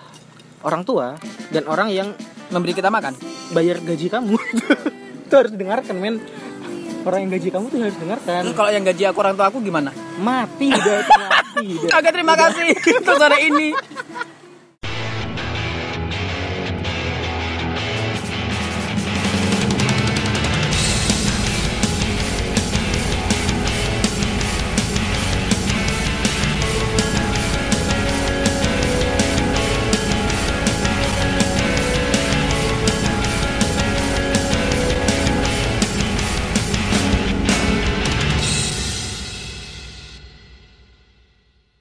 [0.61, 1.17] orang tua
[1.49, 2.13] dan orang yang
[2.49, 3.17] Memberi kita makan.
[3.51, 4.37] bayar gaji kamu
[5.25, 6.21] itu harus didengarkan men
[7.03, 9.59] orang yang gaji kamu tuh harus dengarkan Terus kalau yang gaji aku orang tua aku
[9.59, 9.89] gimana?
[10.21, 12.13] mati udah mati udah.
[12.13, 13.73] Terima kasih untuk sore ini.